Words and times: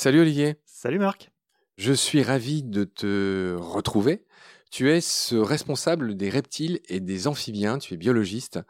Salut 0.00 0.20
Olivier. 0.20 0.54
Salut 0.64 1.00
Marc. 1.00 1.32
Je 1.76 1.92
suis 1.92 2.22
ravi 2.22 2.62
de 2.62 2.84
te 2.84 3.56
retrouver. 3.58 4.24
Tu 4.70 4.92
es 4.92 5.00
ce 5.00 5.34
responsable 5.34 6.16
des 6.16 6.30
reptiles 6.30 6.78
et 6.88 7.00
des 7.00 7.26
amphibiens, 7.26 7.78
tu 7.78 7.94
es 7.94 7.96
biologiste. 7.96 8.60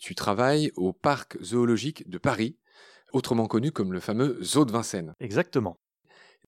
Tu 0.00 0.16
travailles 0.16 0.72
au 0.74 0.92
parc 0.92 1.40
zoologique 1.40 2.10
de 2.10 2.18
Paris, 2.18 2.58
autrement 3.12 3.46
connu 3.46 3.70
comme 3.70 3.92
le 3.92 4.00
fameux 4.00 4.36
zoo 4.42 4.64
de 4.64 4.72
Vincennes. 4.72 5.14
Exactement. 5.20 5.78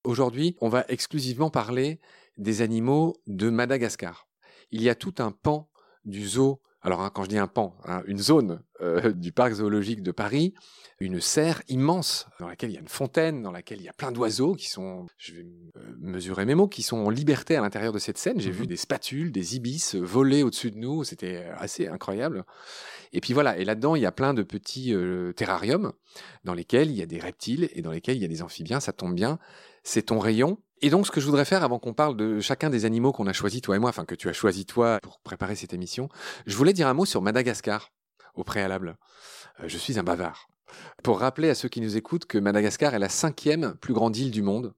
Aujourd'hui, 0.03 0.57
on 0.61 0.69
va 0.69 0.85
exclusivement 0.89 1.49
parler 1.49 2.01
des 2.37 2.63
animaux 2.63 3.15
de 3.29 3.49
Madagascar. 3.49 4.27
Il 4.73 4.83
y 4.83 4.89
a 4.89 4.97
tout 4.97 5.15
un 5.19 5.31
pan 5.31 5.71
du 6.05 6.27
zoo 6.27 6.61
alors 6.87 7.01
hein, 7.01 7.11
quand 7.13 7.25
je 7.25 7.29
dis 7.29 7.39
un 7.39 7.49
pan, 7.49 7.77
hein, 7.85 8.05
une 8.07 8.19
zone 8.19 8.63
euh, 8.81 9.11
du 9.13 9.33
parc 9.33 9.55
zoologique 9.55 10.05
de 10.05 10.13
Paris, 10.13 10.55
une 11.01 11.21
serre 11.21 11.63
immense 11.69 12.29
dans 12.39 12.47
laquelle 12.47 12.71
il 12.71 12.75
y 12.75 12.77
a 12.77 12.81
une 12.81 12.87
fontaine, 12.87 13.43
dans 13.43 13.51
laquelle 13.51 13.81
il 13.81 13.85
y 13.85 13.89
a 13.89 13.93
plein 13.93 14.13
d'oiseaux 14.13 14.55
qui 14.55 14.71
sont, 14.71 15.05
je 15.19 15.35
vais 15.35 15.47
euh, 15.77 15.81
mesurer 15.99 16.45
mes 16.45 16.55
mots, 16.55 16.69
qui 16.69 16.85
sont 16.85 16.99
en 16.99 17.11
liberté 17.11 17.57
à 17.57 17.61
l'intérieur 17.61 17.93
de 17.93 17.99
cette 17.99 18.19
scène. 18.19 18.41
J'ai 18.41 18.53
vu 18.53 18.63
mhm. 18.63 18.69
des 18.69 18.77
spatules, 18.77 19.33
des 19.33 19.57
ibis 19.57 19.97
voler 19.97 20.45
au-dessus 20.45 20.71
de 20.71 20.79
nous, 20.79 21.03
c'était 21.03 21.47
assez 21.59 21.89
incroyable. 21.89 22.45
Et 23.13 23.21
puis 23.21 23.33
voilà, 23.33 23.59
et 23.59 23.65
là-dedans 23.65 23.97
il 23.97 24.03
y 24.03 24.07
a 24.07 24.13
plein 24.13 24.33
de 24.33 24.45
petits 24.45 24.95
euh, 24.95 25.33
terrariums 25.33 25.93
dans 26.45 26.55
lesquels 26.55 26.89
il 26.89 26.97
y 26.97 27.03
a 27.03 27.07
des 27.07 27.19
reptiles 27.19 27.69
et 27.73 27.83
dans 27.83 27.91
lesquels 27.91 28.17
il 28.17 28.23
y 28.23 28.27
a 28.27 28.29
des 28.29 28.43
amphibiens. 28.43 28.79
Ça 28.79 28.93
tombe 28.93 29.15
bien, 29.15 29.41
c'est 29.83 30.03
ton 30.03 30.21
rayon. 30.21 30.59
Et 30.83 30.91
donc, 30.91 31.07
ce 31.07 31.11
que 31.11 31.21
je 31.21 31.27
voudrais 31.27 31.45
faire 31.45 31.65
avant 31.65 31.79
qu'on 31.79 31.95
parle 31.95 32.17
de 32.17 32.41
chacun 32.41 32.69
des 32.69 32.85
animaux 32.85 33.13
qu'on 33.13 33.27
a 33.27 33.33
choisis, 33.33 33.63
toi 33.63 33.77
et 33.77 33.79
moi, 33.79 33.91
enfin 33.91 34.05
que 34.05 34.15
tu 34.15 34.29
as 34.29 34.33
choisi 34.33 34.67
toi 34.67 34.99
pour 35.03 35.21
préparer 35.21 35.57
cette 35.57 35.73
émission, 35.73 36.09
je 36.47 36.57
voulais 36.57 36.75
dire 36.75 36.87
un 36.87 36.95
mot 36.95 37.07
sur 37.07 37.23
Madagascar 37.23 37.91
au 38.35 38.45
préalable. 38.45 38.97
Euh, 39.61 39.69
je 39.69 39.79
suis 39.79 39.99
un 39.99 40.03
bavard. 40.03 40.49
Pour 41.03 41.21
rappeler 41.21 41.49
à 41.49 41.55
ceux 41.55 41.69
qui 41.69 41.81
nous 41.81 41.97
écoutent 41.97 42.27
que 42.27 42.39
Madagascar 42.39 42.95
est 42.95 42.99
la 42.99 43.09
cinquième 43.09 43.75
plus 43.77 43.95
grande 43.95 44.17
île 44.17 44.31
du 44.31 44.43
monde, 44.43 44.75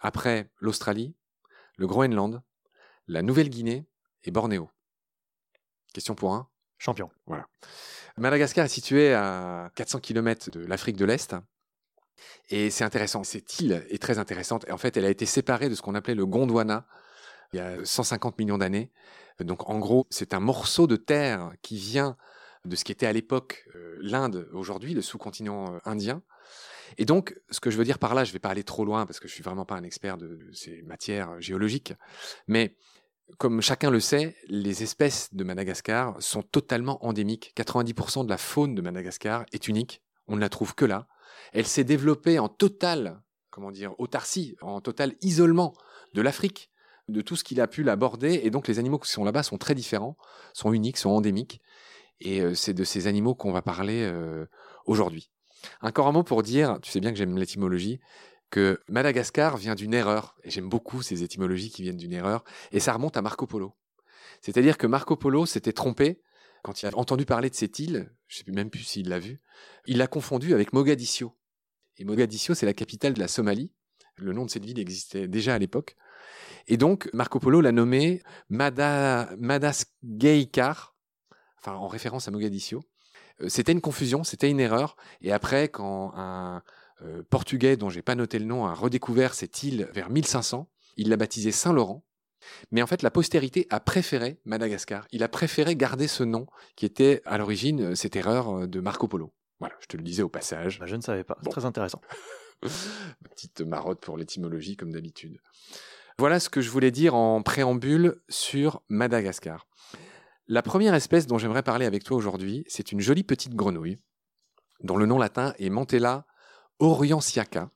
après 0.00 0.50
l'Australie, 0.60 1.14
le 1.76 1.86
Groenland, 1.86 2.42
la 3.06 3.22
Nouvelle-Guinée 3.22 3.86
et 4.24 4.30
Bornéo. 4.30 4.70
Question 5.92 6.14
pour 6.14 6.34
un 6.34 6.48
Champion. 6.78 7.10
Voilà. 7.26 7.46
Madagascar 8.16 8.64
est 8.64 8.68
situé 8.68 9.14
à 9.14 9.70
400 9.76 10.00
km 10.00 10.50
de 10.50 10.64
l'Afrique 10.66 10.96
de 10.96 11.04
l'Est 11.04 11.36
et 12.50 12.70
c'est 12.70 12.84
intéressant. 12.84 13.24
Cette 13.24 13.60
île 13.60 13.84
est 13.90 14.00
très 14.00 14.18
intéressante. 14.18 14.70
En 14.70 14.78
fait, 14.78 14.96
elle 14.96 15.04
a 15.04 15.10
été 15.10 15.26
séparée 15.26 15.68
de 15.68 15.74
ce 15.74 15.82
qu'on 15.82 15.94
appelait 15.94 16.14
le 16.14 16.26
Gondwana 16.26 16.86
il 17.52 17.58
y 17.58 17.60
a 17.60 17.84
150 17.84 18.38
millions 18.38 18.58
d'années. 18.58 18.90
Donc, 19.40 19.68
en 19.68 19.78
gros, 19.78 20.06
c'est 20.10 20.34
un 20.34 20.40
morceau 20.40 20.86
de 20.86 20.96
terre 20.96 21.52
qui 21.62 21.76
vient 21.76 22.16
de 22.64 22.76
ce 22.76 22.84
qui 22.84 22.92
était 22.92 23.06
à 23.06 23.12
l'époque 23.12 23.66
euh, 23.74 23.96
l'Inde, 24.00 24.48
aujourd'hui, 24.52 24.94
le 24.94 25.02
sous-continent 25.02 25.74
euh, 25.74 25.78
indien. 25.84 26.22
Et 26.98 27.04
donc, 27.04 27.38
ce 27.50 27.60
que 27.60 27.70
je 27.70 27.76
veux 27.76 27.84
dire 27.84 27.98
par 27.98 28.14
là, 28.14 28.24
je 28.24 28.30
ne 28.30 28.34
vais 28.34 28.38
pas 28.38 28.50
aller 28.50 28.64
trop 28.64 28.84
loin 28.84 29.06
parce 29.06 29.18
que 29.18 29.28
je 29.28 29.34
suis 29.34 29.42
vraiment 29.42 29.64
pas 29.64 29.74
un 29.74 29.82
expert 29.82 30.16
de 30.16 30.38
ces 30.52 30.82
matières 30.82 31.40
géologiques, 31.40 31.94
mais 32.46 32.76
comme 33.38 33.62
chacun 33.62 33.90
le 33.90 34.00
sait, 34.00 34.36
les 34.48 34.82
espèces 34.82 35.32
de 35.32 35.42
Madagascar 35.42 36.20
sont 36.20 36.42
totalement 36.42 37.04
endémiques. 37.04 37.52
90% 37.56 38.24
de 38.24 38.30
la 38.30 38.36
faune 38.36 38.74
de 38.74 38.82
Madagascar 38.82 39.46
est 39.52 39.68
unique. 39.68 40.02
On 40.26 40.36
ne 40.36 40.40
la 40.40 40.48
trouve 40.48 40.74
que 40.74 40.84
là. 40.84 41.08
Elle 41.52 41.66
s'est 41.66 41.84
développée 41.84 42.38
en 42.38 42.48
totale, 42.48 43.22
comment 43.50 43.70
dire, 43.70 43.94
autarcie, 43.98 44.56
en 44.60 44.80
total 44.80 45.14
isolement 45.20 45.74
de 46.14 46.22
l'Afrique, 46.22 46.70
de 47.08 47.20
tout 47.20 47.36
ce 47.36 47.44
qu'il 47.44 47.60
a 47.60 47.66
pu 47.66 47.82
l'aborder. 47.82 48.40
Et 48.44 48.50
donc 48.50 48.68
les 48.68 48.78
animaux 48.78 48.98
qui 48.98 49.10
sont 49.10 49.24
là-bas 49.24 49.42
sont 49.42 49.58
très 49.58 49.74
différents, 49.74 50.16
sont 50.52 50.72
uniques, 50.72 50.98
sont 50.98 51.10
endémiques. 51.10 51.60
Et 52.20 52.40
euh, 52.40 52.54
c'est 52.54 52.74
de 52.74 52.84
ces 52.84 53.06
animaux 53.06 53.34
qu'on 53.34 53.52
va 53.52 53.62
parler 53.62 54.02
euh, 54.02 54.46
aujourd'hui. 54.86 55.30
Encore 55.80 56.06
un 56.06 56.12
mot 56.12 56.22
pour 56.22 56.42
dire, 56.42 56.78
tu 56.82 56.90
sais 56.90 57.00
bien 57.00 57.10
que 57.10 57.18
j'aime 57.18 57.36
l'étymologie, 57.36 58.00
que 58.50 58.80
Madagascar 58.88 59.56
vient 59.56 59.74
d'une 59.74 59.94
erreur. 59.94 60.36
Et 60.44 60.50
j'aime 60.50 60.68
beaucoup 60.68 61.02
ces 61.02 61.22
étymologies 61.22 61.70
qui 61.70 61.82
viennent 61.82 61.96
d'une 61.96 62.12
erreur. 62.12 62.44
Et 62.70 62.80
ça 62.80 62.92
remonte 62.92 63.16
à 63.16 63.22
Marco 63.22 63.46
Polo. 63.46 63.74
C'est-à-dire 64.40 64.78
que 64.78 64.86
Marco 64.86 65.16
Polo 65.16 65.46
s'était 65.46 65.72
trompé 65.72 66.22
quand 66.62 66.82
il 66.82 66.86
a 66.86 66.96
entendu 66.96 67.26
parler 67.26 67.50
de 67.50 67.54
cette 67.54 67.78
île, 67.78 68.10
je 68.28 68.40
ne 68.40 68.44
sais 68.44 68.52
même 68.52 68.70
plus 68.70 68.82
s'il 68.82 69.08
l'a 69.08 69.18
vu, 69.18 69.40
il 69.86 69.98
l'a 69.98 70.06
confondu 70.06 70.54
avec 70.54 70.72
Mogadiscio. 70.72 71.36
Et 71.98 72.04
Mogadiscio, 72.04 72.54
c'est 72.54 72.66
la 72.66 72.72
capitale 72.72 73.14
de 73.14 73.20
la 73.20 73.28
Somalie. 73.28 73.72
Le 74.16 74.32
nom 74.32 74.44
de 74.44 74.50
cette 74.50 74.64
ville 74.64 74.78
existait 74.78 75.28
déjà 75.28 75.54
à 75.54 75.58
l'époque. 75.58 75.96
Et 76.68 76.76
donc, 76.76 77.10
Marco 77.12 77.38
Polo 77.40 77.60
l'a 77.60 77.72
nommé 77.72 78.22
Mada, 78.48 79.30
Madasgaikar, 79.38 80.94
enfin 81.58 81.74
en 81.74 81.88
référence 81.88 82.28
à 82.28 82.30
Mogadiscio. 82.30 82.82
Euh, 83.40 83.48
c'était 83.48 83.72
une 83.72 83.80
confusion, 83.80 84.24
c'était 84.24 84.50
une 84.50 84.60
erreur. 84.60 84.96
Et 85.20 85.32
après, 85.32 85.68
quand 85.68 86.12
un 86.14 86.62
euh, 87.02 87.22
Portugais, 87.28 87.76
dont 87.76 87.90
j'ai 87.90 88.02
pas 88.02 88.14
noté 88.14 88.38
le 88.38 88.44
nom, 88.44 88.66
a 88.66 88.74
redécouvert 88.74 89.34
cette 89.34 89.62
île 89.62 89.88
vers 89.92 90.10
1500, 90.10 90.68
il 90.96 91.08
l'a 91.08 91.16
baptisée 91.16 91.52
Saint-Laurent. 91.52 92.04
Mais 92.70 92.82
en 92.82 92.86
fait, 92.86 93.02
la 93.02 93.10
postérité 93.10 93.66
a 93.70 93.80
préféré 93.80 94.40
Madagascar. 94.44 95.06
Il 95.12 95.22
a 95.22 95.28
préféré 95.28 95.76
garder 95.76 96.08
ce 96.08 96.24
nom 96.24 96.46
qui 96.76 96.86
était 96.86 97.22
à 97.24 97.38
l'origine 97.38 97.92
euh, 97.92 97.94
cette 97.94 98.16
erreur 98.16 98.50
euh, 98.50 98.66
de 98.66 98.80
Marco 98.80 99.08
Polo. 99.08 99.32
Voilà, 99.60 99.74
je 99.80 99.86
te 99.86 99.96
le 99.96 100.02
disais 100.02 100.22
au 100.22 100.28
passage. 100.28 100.78
Bah, 100.78 100.86
je 100.86 100.96
ne 100.96 101.02
savais 101.02 101.24
pas. 101.24 101.38
C'est 101.42 101.50
très 101.50 101.64
intéressant. 101.64 102.00
Petite 103.24 103.60
marotte 103.60 104.00
pour 104.00 104.16
l'étymologie, 104.16 104.76
comme 104.76 104.92
d'habitude. 104.92 105.40
Voilà 106.18 106.40
ce 106.40 106.48
que 106.48 106.60
je 106.60 106.70
voulais 106.70 106.90
dire 106.90 107.14
en 107.14 107.42
préambule 107.42 108.20
sur 108.28 108.82
Madagascar. 108.88 109.66
La 110.46 110.62
première 110.62 110.94
espèce 110.94 111.26
dont 111.26 111.38
j'aimerais 111.38 111.62
parler 111.62 111.86
avec 111.86 112.04
toi 112.04 112.16
aujourd'hui, 112.16 112.64
c'est 112.68 112.92
une 112.92 113.00
jolie 113.00 113.24
petite 113.24 113.54
grenouille, 113.54 113.98
dont 114.80 114.96
le 114.96 115.06
nom 115.06 115.18
latin 115.18 115.54
est 115.58 115.70
Mantella 115.70 116.26
orientiaca. 116.78 117.70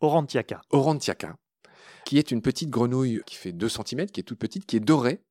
Orantiaca. 0.00 0.62
Orantiaca 0.70 1.36
qui 2.12 2.18
est 2.18 2.30
une 2.30 2.42
petite 2.42 2.68
grenouille 2.68 3.22
qui 3.24 3.36
fait 3.36 3.52
2 3.52 3.70
cm, 3.70 4.04
qui 4.04 4.20
est 4.20 4.22
toute 4.22 4.38
petite, 4.38 4.66
qui 4.66 4.76
est 4.76 4.80
dorée, 4.80 5.22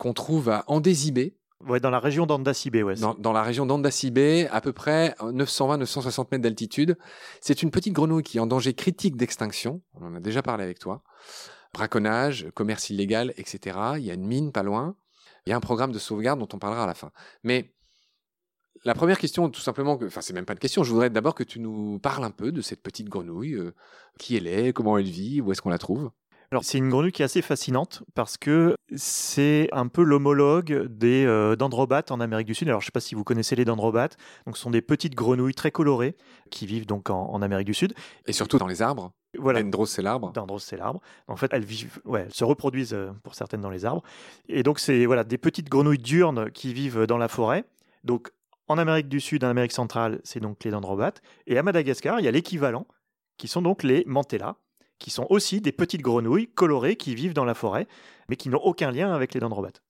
qu'on 0.00 0.12
trouve 0.12 0.48
à 0.48 0.64
Andésibé. 0.66 1.36
Ouais, 1.60 1.78
dans 1.78 1.90
la 1.90 2.00
région 2.00 2.26
d'Andasibé, 2.26 2.82
ouais. 2.82 2.96
Dans, 2.96 3.32
la 3.32 3.44
région 3.44 3.64
d'Andasibé, 3.64 4.48
à 4.50 4.60
peu 4.60 4.72
près 4.72 5.14
920-960 5.20 6.26
mètres 6.32 6.42
d'altitude. 6.42 6.98
C'est 7.40 7.62
une 7.62 7.70
petite 7.70 7.92
grenouille 7.92 8.24
qui 8.24 8.38
est 8.38 8.40
en 8.40 8.48
danger 8.48 8.74
critique 8.74 9.16
d'extinction. 9.16 9.82
On 9.94 10.04
en 10.04 10.16
a 10.16 10.20
déjà 10.20 10.42
parlé 10.42 10.64
avec 10.64 10.80
toi. 10.80 11.04
Braconnage, 11.72 12.48
commerce 12.54 12.90
illégal, 12.90 13.32
etc. 13.36 13.78
Il 13.96 14.02
y 14.02 14.10
a 14.10 14.14
une 14.14 14.26
mine 14.26 14.50
pas 14.50 14.64
loin. 14.64 14.96
Il 15.46 15.50
y 15.50 15.52
a 15.52 15.56
un 15.56 15.60
programme 15.60 15.92
de 15.92 16.00
sauvegarde 16.00 16.40
dont 16.40 16.48
on 16.52 16.58
parlera 16.58 16.82
à 16.82 16.86
la 16.88 16.94
fin. 16.94 17.12
Mais 17.44 17.72
la 18.84 18.94
première 18.94 19.18
question, 19.18 19.48
tout 19.48 19.60
simplement, 19.60 19.98
enfin 20.04 20.20
c'est 20.20 20.34
même 20.34 20.44
pas 20.44 20.52
une 20.52 20.58
question, 20.58 20.84
je 20.84 20.90
voudrais 20.90 21.10
d'abord 21.10 21.34
que 21.34 21.44
tu 21.44 21.60
nous 21.60 21.98
parles 21.98 22.24
un 22.24 22.30
peu 22.30 22.52
de 22.52 22.60
cette 22.60 22.82
petite 22.82 23.08
grenouille, 23.08 23.54
euh, 23.54 23.74
qui 24.18 24.36
elle 24.36 24.46
est, 24.46 24.72
comment 24.72 24.98
elle 24.98 25.06
vit, 25.06 25.40
où 25.40 25.52
est-ce 25.52 25.62
qu'on 25.62 25.70
la 25.70 25.78
trouve? 25.78 26.10
Alors 26.50 26.62
c'est 26.62 26.78
une 26.78 26.88
grenouille 26.88 27.10
qui 27.10 27.22
est 27.22 27.24
assez 27.24 27.42
fascinante 27.42 28.04
parce 28.14 28.36
que 28.36 28.76
c'est 28.94 29.68
un 29.72 29.88
peu 29.88 30.04
l'homologue 30.04 30.86
des 30.86 31.24
euh, 31.24 31.56
dendrobates 31.56 32.12
en 32.12 32.20
Amérique 32.20 32.46
du 32.46 32.54
Sud. 32.54 32.68
Alors 32.68 32.80
je 32.80 32.84
ne 32.84 32.86
sais 32.86 32.92
pas 32.92 33.00
si 33.00 33.16
vous 33.16 33.24
connaissez 33.24 33.56
les 33.56 33.64
dendrobates. 33.64 34.16
Donc 34.46 34.56
ce 34.56 34.62
sont 34.62 34.70
des 34.70 34.82
petites 34.82 35.16
grenouilles 35.16 35.54
très 35.54 35.72
colorées 35.72 36.16
qui 36.50 36.66
vivent 36.66 36.86
donc 36.86 37.10
en, 37.10 37.42
Amérique 37.42 37.66
du 37.66 37.74
Sud. 37.74 37.94
Et 38.26 38.32
surtout 38.32 38.58
dans 38.58 38.68
les 38.68 38.82
arbres? 38.82 39.10
Voilà. 39.36 39.64
Dendros 39.64 39.86
c'est 39.86 40.02
l'arbre? 40.02 40.30
Dendros 40.32 40.60
c'est 40.60 40.76
l'arbre. 40.76 41.00
En 41.26 41.34
fait 41.34 41.52
elles 41.52 41.64
vivent, 41.64 41.98
ouais, 42.04 42.24
elles 42.26 42.34
se 42.34 42.44
reproduisent 42.44 42.94
euh, 42.94 43.10
pour 43.24 43.34
certaines 43.34 43.62
dans 43.62 43.70
les 43.70 43.84
arbres. 43.84 44.04
Et 44.48 44.62
donc 44.62 44.78
c'est 44.78 45.06
voilà 45.06 45.24
des 45.24 45.38
petites 45.38 45.68
grenouilles 45.68 45.98
diurnes 45.98 46.52
qui 46.52 46.72
vivent 46.72 47.06
dans 47.06 47.18
la 47.18 47.26
forêt. 47.26 47.64
Donc 48.04 48.30
en 48.68 48.78
Amérique 48.78 49.08
du 49.08 49.20
Sud, 49.20 49.44
en 49.44 49.48
Amérique 49.48 49.72
centrale, 49.72 50.20
c'est 50.24 50.40
donc 50.40 50.64
les 50.64 50.70
dendrobates. 50.70 51.22
Et 51.46 51.58
à 51.58 51.62
Madagascar, 51.62 52.20
il 52.20 52.24
y 52.24 52.28
a 52.28 52.30
l'équivalent, 52.30 52.86
qui 53.36 53.48
sont 53.48 53.62
donc 53.62 53.82
les 53.82 54.04
mantellas, 54.06 54.56
qui 54.98 55.10
sont 55.10 55.26
aussi 55.28 55.60
des 55.60 55.72
petites 55.72 56.02
grenouilles 56.02 56.48
colorées 56.48 56.96
qui 56.96 57.14
vivent 57.14 57.34
dans 57.34 57.44
la 57.44 57.54
forêt, 57.54 57.86
mais 58.28 58.36
qui 58.36 58.48
n'ont 58.48 58.62
aucun 58.62 58.90
lien 58.90 59.12
avec 59.12 59.34
les 59.34 59.40
dendrobates. 59.40 59.82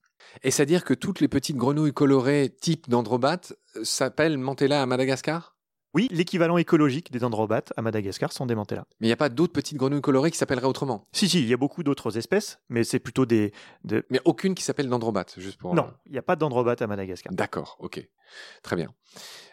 Et 0.43 0.51
c'est-à-dire 0.51 0.83
que 0.83 0.93
toutes 0.93 1.19
les 1.19 1.27
petites 1.27 1.57
grenouilles 1.57 1.93
colorées 1.93 2.49
type 2.49 2.89
dendrobates 2.89 3.53
euh, 3.75 3.83
s'appellent 3.83 4.37
mantella 4.37 4.81
à 4.81 4.85
Madagascar? 4.85 5.54
Oui, 5.95 6.09
l'équivalent 6.11 6.57
écologique 6.57 7.09
des 7.09 7.19
dendrobates 7.19 7.71
à 7.77 7.81
Madagascar 7.81 8.33
sont 8.33 8.45
des 8.45 8.53
mantellas. 8.53 8.83
Mais 8.99 9.07
il 9.07 9.09
n'y 9.09 9.13
a 9.13 9.17
pas 9.17 9.29
d'autres 9.29 9.53
petites 9.53 9.77
grenouilles 9.77 10.01
colorées 10.01 10.29
qui 10.29 10.37
s'appelleraient 10.37 10.67
autrement? 10.67 11.07
Si, 11.13 11.29
si, 11.29 11.39
il 11.39 11.47
y 11.47 11.53
a 11.53 11.57
beaucoup 11.57 11.83
d'autres 11.83 12.17
espèces, 12.17 12.59
mais 12.67 12.83
c'est 12.83 12.99
plutôt 12.99 13.25
des... 13.25 13.53
Mais 14.09 14.19
aucune 14.25 14.55
qui 14.55 14.63
s'appelle 14.63 14.89
dendrobate, 14.89 15.35
juste 15.37 15.57
pour... 15.57 15.73
Non, 15.73 15.89
il 16.05 16.11
n'y 16.11 16.17
a 16.17 16.21
pas 16.21 16.35
de 16.35 16.41
dendrobate 16.41 16.81
à 16.81 16.87
Madagascar. 16.87 17.33
D'accord, 17.33 17.77
ok. 17.79 18.05
Très 18.61 18.75
bien. 18.75 18.93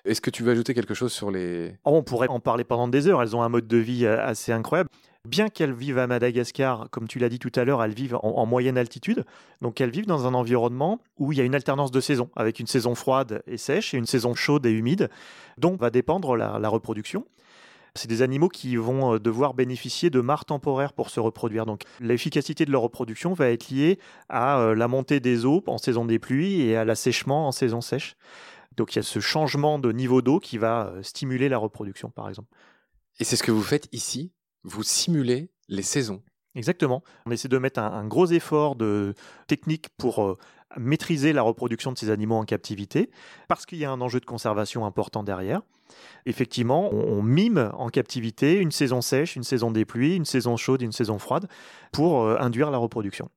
Est-ce 0.05 0.21
que 0.21 0.31
tu 0.31 0.43
veux 0.43 0.50
ajouter 0.50 0.75
quelque 0.75 0.94
chose 0.94 1.12
sur 1.12 1.31
les... 1.31 1.79
Oh, 1.85 1.93
on 1.94 2.03
pourrait 2.03 2.27
en 2.27 2.41
parler 2.41 2.65
pendant 2.65 2.88
des 2.88 3.06
heures, 3.06 3.23
elles 3.23 3.37
ont 3.37 3.43
un 3.43 3.49
mode 3.49 3.69
de 3.69 3.77
vie 3.77 4.05
euh, 4.05 4.21
assez 4.21 4.50
incroyable. 4.50 4.91
Bien 5.29 5.49
qu'elles 5.49 5.73
vivent 5.73 5.99
à 5.99 6.09
Madagascar, 6.09 6.91
comme 6.91 7.07
tu 7.07 7.21
l'as 7.21 7.29
dit 7.29 7.39
tout 7.39 7.53
à 7.55 7.63
l'heure, 7.65 7.81
elles 7.85 7.95
vivent 7.95 8.19
en, 8.25 8.45
moyenne 8.45 8.77
altitude. 8.77 9.25
Donc 9.61 9.81
elles 9.81 9.91
vivent 9.91 10.07
dans 10.07 10.27
un 10.27 10.35
environnement 10.35 11.01
où 11.17 11.31
il 11.31 11.39
y 11.39 11.41
a 11.41 11.45
une 11.45 11.55
alternance 11.55 11.93
de 11.93 12.01
saisons, 12.01 12.29
avec 12.35 12.59
une 12.59 12.67
saison 12.67 12.97
froide 12.97 13.41
et 13.47 13.57
sèche 13.57 13.95
et 13.95 13.99
une 13.99 14.07
saison 14.07 14.35
chaude 14.35 14.67
et 14.67 14.73
humide, 14.73 15.11
dont 15.59 15.77
va 15.77 15.91
dépendre 15.91 16.35
la, 16.35 16.69
reproduction. 16.69 17.25
C'est 17.95 18.09
des 18.09 18.23
animaux 18.23 18.49
qui 18.49 18.75
vont 18.75 19.15
euh, 19.15 19.19
devoir 19.21 19.55
bénéficier 19.55 20.11
de 20.11 20.21
mares 20.21 20.47
temporaires 20.47 20.93
pour 20.93 21.09
se 21.09 21.21
reproduire. 21.21 21.67
Donc 21.67 21.83
l'efficacité 22.01 22.65
de 22.65 22.73
leur 22.73 22.83
reproduction 22.83 23.33
va 23.33 23.51
être 23.51 23.69
liée 23.69 24.01
à 24.29 24.59
euh, 24.59 24.75
la 24.75 24.89
montée 24.89 25.21
des 25.21 25.45
eaux 25.45 25.63
en 25.69 25.79
saison 25.79 26.05
des 26.05 26.19
pluies 26.19 26.63
et 26.63 26.77
à 26.77 26.85
l'assèchement 26.85 27.47
en 27.47 27.53
saison 27.53 27.81
sèche. 27.81 28.17
Donc 28.77 28.95
il 28.95 28.97
y 28.97 29.01
a 29.01 29.03
ce 29.03 29.21
changement 29.21 29.79
de 29.79 29.93
niveau 29.93 30.21
d'eau 30.21 30.41
qui 30.41 30.59
va 30.59 30.89
euh, 30.89 31.03
stimuler 31.03 31.49
la 31.49 31.59
reproduction, 31.59 32.11
par 32.11 32.29
exemple. 32.29 32.49
Et 33.21 33.25
c'est 33.25 33.37
ce 33.37 33.43
que 33.43 33.53
vous 33.53 33.63
faites 33.63 33.89
ici? 33.93 34.33
Vous 34.64 34.82
simulez 34.82 35.50
les 35.69 35.82
saisons. 35.82 36.23
Exactement. 36.55 37.03
On 37.26 37.31
essaie 37.31 37.49
de 37.49 37.59
mettre 37.59 37.81
un, 37.81 38.06
gros 38.06 38.26
effort 38.26 38.76
de 38.76 39.14
technique 39.47 39.88
pour 39.97 40.23
euh, 40.23 40.38
maîtriser 40.76 41.32
la 41.32 41.43
reproduction 41.43 41.93
de 41.93 41.99
ces 41.99 42.11
animaux 42.11 42.37
en 42.37 42.44
captivité, 42.44 43.11
parce 43.49 43.64
qu'il 43.64 43.79
y 43.79 43.85
a 43.85 43.91
un 43.91 44.00
enjeu 44.00 44.20
de 44.20 44.26
conservation 44.26 44.85
important 44.85 45.23
derrière. 45.23 45.62
Effectivement, 46.26 46.93
on, 46.93 47.23
mime 47.23 47.70
en 47.75 47.88
captivité 47.88 48.56
une 48.56 48.70
saison 48.70 49.03
sèche, 49.03 49.37
une 49.37 49.43
saison 49.43 49.70
des 49.70 49.85
pluies, 49.85 50.17
une 50.17 50.25
saison 50.25 50.56
chaude, 50.56 50.82
une 50.82 50.93
saison 50.93 51.19
froide, 51.19 51.49
pour 51.91 52.23
euh, 52.23 52.37
induire 52.38 52.70
la 52.70 52.79
reproduction. 52.79 53.31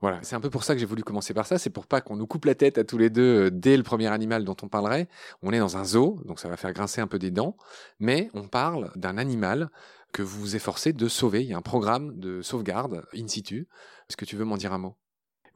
Voilà, 0.00 0.20
c'est 0.22 0.36
un 0.36 0.40
peu 0.40 0.48
pour 0.48 0.62
ça 0.62 0.74
que 0.74 0.80
j'ai 0.80 0.86
voulu 0.86 1.02
commencer 1.02 1.34
par 1.34 1.46
ça, 1.46 1.58
c'est 1.58 1.70
pour 1.70 1.86
pas 1.86 2.00
qu'on 2.00 2.14
nous 2.14 2.28
coupe 2.28 2.44
la 2.44 2.54
tête 2.54 2.78
à 2.78 2.84
tous 2.84 2.98
les 2.98 3.10
deux 3.10 3.46
euh, 3.46 3.50
dès 3.50 3.76
le 3.76 3.82
premier 3.82 4.06
animal 4.06 4.44
dont 4.44 4.56
on 4.62 4.68
parlerait. 4.68 5.08
On 5.42 5.52
est 5.52 5.58
dans 5.58 5.76
un 5.76 5.84
zoo, 5.84 6.20
donc 6.24 6.38
ça 6.38 6.48
va 6.48 6.56
faire 6.56 6.72
grincer 6.72 7.00
un 7.00 7.08
peu 7.08 7.18
des 7.18 7.32
dents, 7.32 7.56
mais 7.98 8.30
on 8.32 8.46
parle 8.46 8.92
d'un 8.94 9.18
animal 9.18 9.70
que 10.12 10.22
vous 10.22 10.40
vous 10.40 10.56
efforcez 10.56 10.92
de 10.92 11.08
sauver. 11.08 11.42
Il 11.42 11.48
y 11.48 11.54
a 11.54 11.56
un 11.56 11.62
programme 11.62 12.18
de 12.18 12.42
sauvegarde 12.42 13.04
in 13.14 13.28
situ. 13.28 13.68
Est-ce 14.08 14.16
que 14.16 14.24
tu 14.24 14.36
veux 14.36 14.44
m'en 14.44 14.56
dire 14.56 14.72
un 14.72 14.78
mot? 14.78 14.96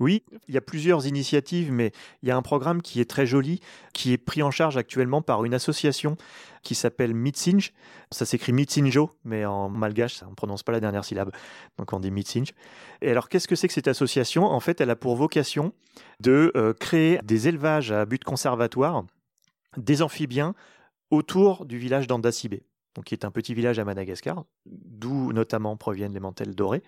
Oui, 0.03 0.25
il 0.49 0.55
y 0.55 0.59
a 0.59 0.61
plusieurs 0.61 1.07
initiatives, 1.07 1.71
mais 1.71 1.93
il 2.23 2.29
y 2.29 2.33
a 2.33 2.37
un 2.37 2.43
programme 2.43 2.83
qui 2.83 3.01
est 3.01 3.09
très 3.09 3.25
joli, 3.25 3.61
qui 3.93 4.13
est 4.13 4.19
pris 4.19 4.43
en 4.43 4.51
charge 4.51 4.77
actuellement 4.77 5.23
par 5.23 5.45
une 5.45 5.55
association 5.55 6.17
qui 6.63 6.75
s'appelle 6.75 7.15
Mitsinj. 7.15 7.73
Ça 8.11 8.27
s'écrit 8.27 8.53
Mitsinjo, 8.53 9.11
mais 9.25 9.45
en 9.45 9.69
malgache, 9.69 10.23
on 10.25 10.31
ne 10.31 10.35
prononce 10.35 10.65
pas 10.65 10.73
la 10.73 10.81
dernière 10.81 11.05
syllabe. 11.05 11.31
Donc 11.79 11.93
on 11.93 12.01
dit 12.01 12.11
Mitsinj. 12.11 12.53
Et 13.01 13.11
alors, 13.11 13.29
qu'est-ce 13.29 13.47
que 13.47 13.55
c'est 13.55 13.69
que 13.69 13.75
cette 13.75 13.87
association? 13.87 14.45
En 14.45 14.59
fait, 14.59 14.81
elle 14.81 14.91
a 14.91 14.97
pour 14.97 15.15
vocation 15.15 15.73
de 16.19 16.51
euh, 16.57 16.73
créer 16.73 17.21
des 17.23 17.47
élevages 17.47 17.93
à 17.93 18.05
but 18.05 18.25
conservatoire 18.25 19.05
des 19.77 20.03
amphibiens 20.03 20.55
autour 21.11 21.65
du 21.65 21.79
village 21.79 22.09
d'Andasibé 22.09 22.65
donc 22.95 23.07
qui 23.07 23.15
est 23.15 23.25
un 23.25 23.31
petit 23.31 23.55
village 23.55 23.79
à 23.79 23.85
Madagascar, 23.85 24.45
d'où 24.67 25.33
notamment 25.33 25.77
proviennent 25.77 26.13
les 26.13 26.21
mantelles 26.21 26.55
dorées. 26.55 26.83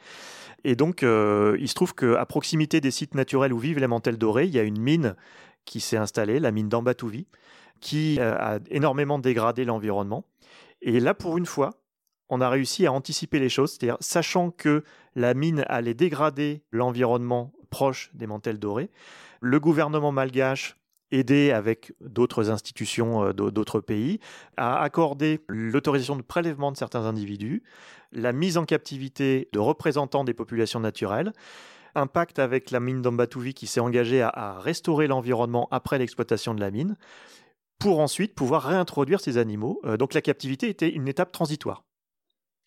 Et 0.65 0.77
donc, 0.77 1.03
euh, 1.03 1.57
il 1.61 1.69
se 1.69 1.75
trouve 1.75 1.95
qu'à 1.95 2.25
proximité 2.27 2.81
des 2.81 2.91
sites 2.91 3.15
naturels 3.15 3.53
où 3.53 3.59
vivent 3.59 3.79
les 3.79 3.87
mantelles 3.87 4.19
dorées, 4.19 4.47
il 4.47 4.55
y 4.55 4.59
a 4.59 4.63
une 4.63 4.81
mine 4.81 5.17
qui 5.65 5.81
s'est 5.81 5.97
installée, 5.97 6.41
la 6.41 6.51
mine 6.51 6.69
d'Ambatouvi, 6.69 7.27
qui 7.81 8.19
euh, 8.21 8.37
a 8.39 8.59
énormément 8.71 9.19
dégradé 9.19 9.65
l'environnement. 9.65 10.25
Et 10.83 11.01
là, 11.01 11.15
pour 11.15 11.39
une 11.39 11.47
fois, 11.47 11.71
on 12.29 12.41
a 12.41 12.49
réussi 12.49 12.87
à 12.87 12.93
anticiper 12.93 13.39
les 13.39 13.49
choses, 13.49 13.73
c'est-à-dire 13.73 13.97
sachant 14.01 14.51
que 14.51 14.85
la 15.15 15.35
mine 15.35 15.65
allait 15.69 15.95
dégrader 15.95 16.63
l'environnement 16.71 17.53
proche 17.71 18.11
des 18.15 18.27
mantelles 18.27 18.59
dorées, 18.59 18.91
le 19.41 19.61
gouvernement 19.61 20.13
malgache 20.13 20.77
aider 21.15 21.51
avec 21.53 21.93
d'autres 22.01 22.51
institutions 22.51 23.25
euh, 23.25 23.33
d'autres 23.33 23.81
pays 23.81 24.19
à 24.57 24.83
accorder 24.83 25.41
l'autorisation 25.49 26.17
de 26.17 26.23
prélèvement 26.23 26.73
de 26.73 26.77
certains 26.77 27.05
individus, 27.05 27.63
la 28.13 28.33
mise 28.33 28.59
en 28.59 28.65
captivité 28.65 29.49
de 29.53 29.59
représentants 29.59 30.25
des 30.25 30.35
populations 30.35 30.81
naturelles, 30.81 31.33
un 31.95 32.07
pacte 32.07 32.39
avec 32.39 32.71
la 32.71 32.81
mine 32.81 33.03
d'Ambatouvi 33.03 33.55
qui 33.55 33.67
s'est 33.67 33.81
engagé 33.81 34.23
à, 34.23 34.59
restaurer 34.59 35.07
l'environnement 35.07 35.69
après 35.71 35.99
l'exploitation 35.99 36.55
de 36.55 36.61
la 36.61 36.71
mine, 36.71 36.97
pour 37.79 38.01
ensuite 38.01 38.35
pouvoir 38.35 38.63
réintroduire 38.63 39.21
ces 39.21 39.39
animaux. 39.39 39.81
Euh, 39.85 39.97
donc 39.97 40.15
la 40.15 40.23
captivité 40.23 40.69
était 40.69 40.91
une 40.91 41.09
étape 41.09 41.33
transitoire. 41.33 41.85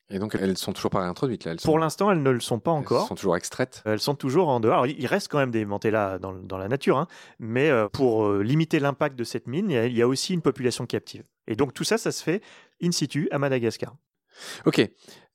Et 0.09 0.19
donc 0.19 0.35
elles 0.39 0.57
sont 0.57 0.71
toujours 0.71 0.91
pas 0.91 1.01
réintroduites 1.01 1.45
là. 1.45 1.55
Pour 1.63 1.79
l'instant, 1.79 2.11
elles 2.11 2.23
ne 2.23 2.29
le 2.29 2.39
sont 2.39 2.59
pas 2.59 2.71
encore. 2.71 3.01
Elles 3.03 3.07
sont 3.09 3.15
toujours 3.15 3.35
extraites. 3.35 3.81
Elles 3.85 3.99
sont 3.99 4.15
toujours 4.15 4.47
en 4.47 4.59
dehors. 4.59 4.87
il 4.87 5.05
reste 5.05 5.27
quand 5.27 5.37
même 5.37 5.51
des 5.51 5.65
mantellas 5.65 6.17
dans, 6.19 6.33
dans 6.33 6.57
la 6.57 6.67
nature, 6.67 6.97
hein. 6.97 7.07
mais 7.39 7.69
euh, 7.69 7.89
pour 7.89 8.25
euh, 8.25 8.41
limiter 8.41 8.79
l'impact 8.79 9.17
de 9.17 9.23
cette 9.23 9.47
mine, 9.47 9.69
il 9.69 9.97
y, 9.97 10.01
a, 10.01 10.07
aussi 10.07 10.33
une 10.33 10.41
population 10.41 10.85
captive. 10.85 11.23
Et 11.47 11.55
donc 11.55 11.73
tout 11.73 11.83
ça, 11.83 11.97
ça 11.97 12.11
se 12.11 12.23
fait 12.23 12.41
in 12.81 12.91
situ 12.91 13.27
à 13.31 13.39
Madagascar. 13.39 13.95
Ok, 14.65 14.87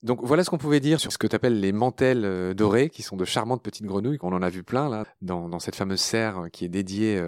donc 0.03 0.21
voilà 0.23 0.45
ce 0.45 0.51
qu'on 0.51 0.59
pouvait 0.59 0.81
dire 0.81 1.01
sur 1.01 1.13
ce 1.13 1.19
que 1.19 1.27
tu 1.27 1.37
appelles 1.37 1.61
les 1.61 1.73
mantelles 1.73 2.25
euh, 2.25 2.55
dorées, 2.55 2.91
qui 2.91 3.03
sont 3.03 3.17
de 3.17 3.25
charmantes 3.25 3.63
petites 3.63 3.87
grenouilles, 3.87 4.19
qu'on 4.19 4.33
en 4.33 4.43
a 4.43 4.51
vu 4.51 4.63
plein 4.63 4.89
là, 4.89 5.05
dans, 5.21 5.59
cette 5.59 5.77
fameuse 5.77 6.01
serre 6.01 6.49
qui 6.53 6.65
est 6.65 6.69
dédiée 6.69 7.23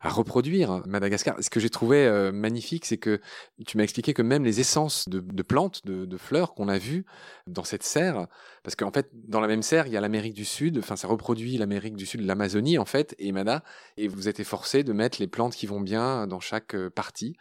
à 0.00 0.08
reproduire 0.08 0.82
Madagascar. 0.86 1.36
Ce 1.40 1.50
que 1.50 1.60
j'ai 1.60 1.70
trouvé 1.70 2.06
euh, 2.06 2.32
magnifique, 2.32 2.84
c'est 2.84 2.96
que 2.96 3.20
tu 3.66 3.76
m'as 3.76 3.84
expliqué 3.84 4.14
que 4.14 4.22
même 4.22 4.44
les 4.44 4.60
essences 4.60 5.08
de, 5.08 5.42
plantes, 5.42 5.84
de, 5.84 6.16
fleurs 6.16 6.54
qu'on 6.54 6.68
a 6.68 6.78
vues 6.78 7.04
dans 7.46 7.64
cette 7.64 7.82
serre, 7.82 8.26
parce 8.62 8.76
qu'en 8.76 8.90
fait, 8.90 9.10
dans 9.12 9.40
la 9.40 9.48
même 9.48 9.62
serre, 9.62 9.86
il 9.86 9.92
y 9.92 9.96
a 9.96 10.00
l'Amérique 10.00 10.34
du 10.34 10.44
Sud, 10.44 10.78
enfin, 10.78 10.96
ça 10.96 11.08
reproduit 11.08 11.58
l'Amérique 11.58 11.96
du 11.96 12.06
Sud, 12.06 12.20
l'Amazonie, 12.22 12.78
en 12.78 12.84
fait, 12.84 13.14
et 13.18 13.32
Mada, 13.32 13.62
et 13.96 14.08
vous 14.08 14.28
êtes 14.28 14.42
forcé 14.44 14.84
de 14.84 14.92
mettre 14.92 15.18
les 15.20 15.26
plantes 15.26 15.54
qui 15.54 15.66
vont 15.66 15.80
bien 15.80 16.26
dans 16.26 16.40
chaque 16.40 16.74
euh, 16.74 16.90
partie. 16.90 17.36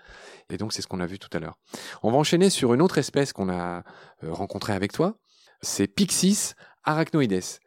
Et 0.50 0.58
donc, 0.58 0.74
c'est 0.74 0.82
ce 0.82 0.88
qu'on 0.88 1.00
a 1.00 1.08
vu 1.08 1.20
tout 1.20 1.30
à 1.34 1.40
l'heure. 1.40 1.58
On 2.04 2.12
va 2.12 2.18
enchaîner 2.18 2.50
sur 2.50 2.74
une 2.74 2.82
autre 2.82 2.98
espèce 2.98 3.34
qu'on 3.34 3.50
a 3.50 3.84
euh, 4.24 4.32
rencontrée 4.32 4.74
avec 4.74 4.92
toi. 4.92 5.18
C'est 5.62 5.88
Pixis 5.88 6.54
arachnoides. 6.84 7.60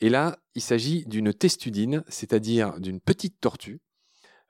Et 0.00 0.08
là, 0.08 0.38
il 0.54 0.62
s'agit 0.62 1.04
d'une 1.06 1.32
testudine, 1.32 2.04
c'est-à-dire 2.08 2.78
d'une 2.80 3.00
petite 3.00 3.40
tortue 3.40 3.80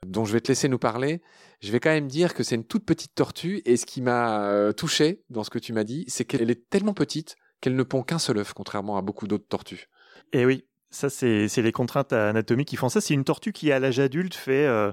dont 0.05 0.25
je 0.25 0.33
vais 0.33 0.41
te 0.41 0.49
laisser 0.49 0.69
nous 0.69 0.79
parler. 0.79 1.23
Je 1.61 1.73
vais 1.73 1.81
quand 1.81 1.91
même 1.91 2.09
dire 2.09 2.35
que 2.35 2.43
c'est 2.43 2.55
une 2.55 2.67
toute 2.67 2.85
petite 2.85 3.15
tortue 3.15 3.63
et 3.65 3.77
ce 3.77 3.87
qui 3.87 4.03
m'a 4.03 4.45
euh, 4.45 4.73
touché 4.73 5.23
dans 5.31 5.45
ce 5.45 5.51
que 5.51 5.59
tu 5.59 5.73
m'as 5.73 5.85
dit, 5.85 6.05
c'est 6.09 6.25
qu'elle 6.25 6.51
est 6.51 6.69
tellement 6.69 6.95
petite 6.95 7.37
qu'elle 7.61 7.75
ne 7.75 7.83
pond 7.83 8.03
qu'un 8.03 8.19
seul 8.19 8.39
œuf, 8.39 8.53
contrairement 8.53 8.99
à 8.99 9.03
beaucoup 9.03 9.27
d'autres 9.27 9.49
tortues. 9.49 9.89
Et 10.33 10.41
eh 10.41 10.47
oui, 10.47 10.67
ça 10.91 11.09
c'est 11.09 11.49
les 11.57 11.73
contraintes 11.73 12.13
anatomiques 12.13 12.69
qui 12.69 12.77
font 12.77 12.91
ça. 12.91 13.01
C'est 13.01 13.15
une 13.15 13.25
tortue 13.25 13.53
qui 13.53 13.73
à 13.73 13.79
l'âge 13.79 13.99
adulte 13.99 14.35
fait... 14.35 14.67
Euh, 14.67 14.93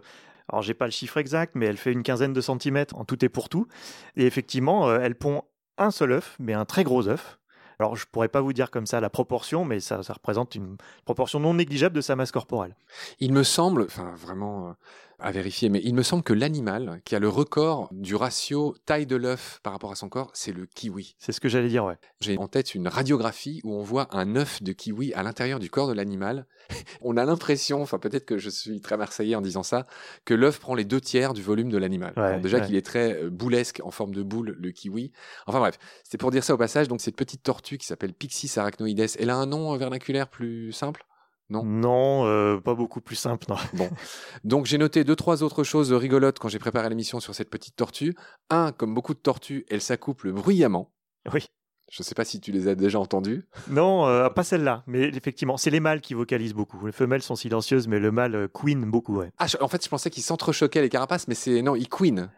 alors 0.49 0.61
j'ai 0.61 0.73
pas 0.73 0.85
le 0.85 0.91
chiffre 0.91 1.17
exact, 1.17 1.55
mais 1.55 1.65
elle 1.65 1.77
fait 1.77 1.93
une 1.93 2.03
quinzaine 2.03 2.33
de 2.33 2.41
centimètres 2.41 2.97
en 2.97 3.05
tout 3.05 3.23
et 3.23 3.29
pour 3.29 3.47
tout. 3.47 3.67
Et 4.17 4.25
effectivement, 4.25 4.89
euh, 4.89 4.99
elle 5.01 5.15
pond 5.15 5.43
un 5.77 5.91
seul 5.91 6.13
œuf, 6.13 6.35
mais 6.39 6.53
un 6.53 6.65
très 6.65 6.83
gros 6.83 7.07
œuf. 7.07 7.39
Alors, 7.79 7.95
je 7.95 8.05
pourrais 8.05 8.29
pas 8.29 8.41
vous 8.41 8.53
dire 8.53 8.71
comme 8.71 8.85
ça 8.85 9.01
la 9.01 9.09
proportion, 9.09 9.65
mais 9.65 9.79
ça, 9.79 10.03
ça 10.03 10.13
représente 10.13 10.55
une 10.55 10.77
proportion 11.05 11.39
non 11.39 11.55
négligeable 11.55 11.95
de 11.95 12.01
sa 12.01 12.15
masse 12.15 12.31
corporelle. 12.31 12.75
Il 13.19 13.33
me 13.33 13.43
semble, 13.43 13.83
enfin 13.83 14.13
vraiment, 14.15 14.75
à 15.23 15.31
vérifier, 15.31 15.69
mais 15.69 15.81
il 15.83 15.95
me 15.95 16.03
semble 16.03 16.21
que 16.21 16.33
l'animal 16.33 17.01
qui 17.05 17.15
a 17.15 17.19
le 17.19 17.29
record 17.29 17.87
du 17.91 18.13
ratio 18.13 18.75
taille 18.85 19.05
de 19.05 19.15
l'œuf 19.15 19.59
par 19.63 19.71
rapport 19.71 19.91
à 19.91 19.95
son 19.95 20.09
corps, 20.09 20.29
c'est 20.33 20.51
le 20.51 20.65
kiwi. 20.65 21.15
C'est 21.17 21.31
ce 21.31 21.39
que 21.39 21.47
j'allais 21.47 21.69
dire, 21.69 21.85
ouais. 21.85 21.95
J'ai 22.19 22.37
en 22.37 22.49
tête 22.49 22.75
une 22.75 22.89
radiographie 22.89 23.61
où 23.63 23.73
on 23.73 23.83
voit 23.83 24.07
un 24.11 24.35
œuf 24.35 24.61
de 24.61 24.73
kiwi 24.73 25.13
à 25.13 25.23
l'intérieur 25.23 25.59
du 25.59 25.69
corps 25.69 25.87
de 25.87 25.93
l'animal. 25.93 26.45
on 27.01 27.15
a 27.15 27.23
l'impression, 27.23 27.81
enfin 27.81 27.99
peut-être 27.99 28.25
que 28.25 28.37
je 28.37 28.49
suis 28.49 28.81
très 28.81 28.97
marseillais 28.97 29.35
en 29.35 29.41
disant 29.41 29.63
ça, 29.63 29.87
que 30.25 30.33
l'œuf 30.33 30.59
prend 30.59 30.75
les 30.75 30.85
deux 30.85 30.99
tiers 31.01 31.33
du 31.33 31.41
volume 31.41 31.69
de 31.69 31.77
l'animal. 31.77 32.13
déjà 32.41 32.59
qu'il 32.59 32.75
est 32.75 32.85
très 32.85 33.23
euh, 33.23 33.29
boulesque 33.29 33.79
en 33.83 33.91
forme 33.91 34.13
de 34.13 34.23
boule, 34.23 34.57
le 34.59 34.71
kiwi. 34.71 35.13
Enfin 35.47 35.59
bref, 35.59 35.79
c'est 36.03 36.17
pour 36.17 36.31
dire 36.31 36.43
ça 36.43 36.53
au 36.53 36.57
passage. 36.57 36.89
Donc 36.89 36.99
cette 36.99 37.15
petite 37.15 37.43
tortue 37.43 37.77
qui 37.77 37.85
s'appelle 37.85 38.13
Pixis 38.13 38.59
arachnoides, 38.59 39.15
elle 39.17 39.29
a 39.29 39.37
un 39.37 39.45
nom 39.45 39.75
vernaculaire 39.77 40.27
plus 40.27 40.73
simple? 40.73 41.05
Non, 41.49 41.63
non 41.63 42.25
euh, 42.25 42.59
pas 42.59 42.73
beaucoup 42.73 43.01
plus 43.01 43.15
simple. 43.15 43.45
Non. 43.49 43.57
Bon. 43.73 43.89
Donc 44.43 44.65
j'ai 44.65 44.77
noté 44.77 45.03
deux, 45.03 45.15
trois 45.15 45.43
autres 45.43 45.63
choses 45.63 45.91
rigolotes 45.91 46.39
quand 46.39 46.49
j'ai 46.49 46.59
préparé 46.59 46.89
l'émission 46.89 47.19
sur 47.19 47.35
cette 47.35 47.49
petite 47.49 47.75
tortue. 47.75 48.15
Un, 48.49 48.71
comme 48.71 48.93
beaucoup 48.93 49.13
de 49.13 49.19
tortues, 49.19 49.65
elle 49.69 49.81
s'accouple 49.81 50.31
bruyamment. 50.31 50.91
Oui. 51.33 51.45
Je 51.91 52.01
ne 52.01 52.05
sais 52.05 52.15
pas 52.15 52.25
si 52.25 52.39
tu 52.39 52.51
les 52.51 52.67
as 52.67 52.75
déjà 52.75 52.99
entendues. 52.99 53.43
Non, 53.69 54.07
euh, 54.07 54.27
pas 54.29 54.43
celle-là. 54.43 54.83
Mais 54.87 55.03
effectivement, 55.09 55.57
c'est 55.57 55.69
les 55.69 55.79
mâles 55.79 56.01
qui 56.01 56.15
vocalisent 56.15 56.55
beaucoup. 56.55 56.83
Les 56.85 56.91
femelles 56.91 57.21
sont 57.21 57.35
silencieuses, 57.35 57.87
mais 57.87 57.99
le 57.99 58.11
mâle 58.11 58.35
euh, 58.35 58.47
queen 58.47 58.89
beaucoup. 58.89 59.17
Ouais. 59.17 59.31
Ah, 59.37 59.45
en 59.61 59.67
fait, 59.67 59.83
je 59.83 59.89
pensais 59.89 60.09
qu'ils 60.09 60.23
s'entrechoquaient 60.23 60.81
les 60.81 60.89
carapaces, 60.89 61.27
mais 61.27 61.35
c'est 61.35 61.61
non, 61.61 61.75
ils 61.75 61.89
queen. 61.89 62.31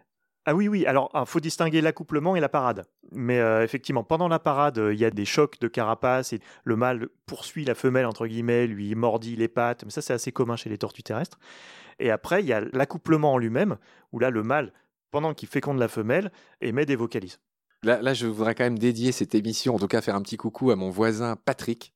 Ah 0.46 0.54
oui, 0.54 0.68
oui. 0.68 0.86
Alors, 0.86 1.10
il 1.14 1.18
ah, 1.20 1.25
faut 1.25 1.40
distinguer 1.40 1.82
l'accouplement 1.82 2.36
et 2.36 2.40
la 2.40 2.50
parade. 2.50 2.86
Mais 3.12 3.40
euh, 3.40 3.64
effectivement, 3.64 4.04
pendant 4.04 4.28
la 4.28 4.38
parade, 4.38 4.80
il 4.92 4.98
y 4.98 5.06
a 5.06 5.10
des 5.10 5.25
chocs 5.25 5.60
de 5.60 5.68
carapace 5.68 6.34
et 6.34 6.40
le 6.64 6.75
mâle 6.75 7.10
poursuit 7.25 7.66
la 7.66 7.74
femelle, 7.74 8.06
entre 8.06 8.28
guillemets, 8.28 8.68
lui 8.68 8.94
mordit 8.94 9.36
les 9.36 9.48
pattes. 9.48 9.84
Mais 9.84 9.92
ça, 9.92 10.02
c'est 10.02 10.14
assez 10.14 10.32
commun 10.32 10.56
chez 10.56 10.70
les 10.70 10.78
tortues 10.78 11.04
terrestres. 11.04 11.40
Et 12.00 12.12
après, 12.12 12.42
il 12.42 12.48
y 12.48 12.54
a 12.54 12.62
l'accouplement 12.74 13.34
en 13.34 13.38
lui-même, 13.38 13.78
où 14.12 14.20
là, 14.20 14.30
le 14.30 14.44
mâle, 14.44 14.72
pendant 15.12 15.34
qu'il 15.34 15.50
féconde 15.50 15.80
la 15.80 15.88
femelle, 15.88 16.32
émet 16.62 16.86
des 16.86 16.96
vocalises. 16.96 17.40
Là, 17.84 18.02
là, 18.02 18.14
je 18.14 18.28
voudrais 18.28 18.54
quand 18.54 18.64
même 18.64 18.80
dédier 18.80 19.12
cette 19.12 19.34
émission, 19.36 19.75
en 19.75 19.80
tout 19.80 19.88
cas 19.88 20.02
faire 20.02 20.16
un 20.16 20.22
petit 20.22 20.38
coucou 20.38 20.72
à 20.72 20.75
mon 20.75 20.90
voisin 20.90 21.36
Patrick, 21.38 21.94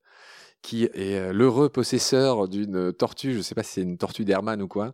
qui 0.62 0.86
est 0.86 1.20
euh, 1.20 1.34
l'heureux 1.34 1.70
possesseur 1.70 2.48
d'une 2.48 2.94
tortue, 2.94 3.34
je 3.34 3.38
ne 3.38 3.41
sais 3.41 3.56
pas 3.56 3.63
si 3.63 3.74
c'est 3.74 3.82
une 3.82 3.98
tortue 3.98 4.25
d'Hermann 4.25 4.62
ou 4.62 4.68
quoi. 4.68 4.94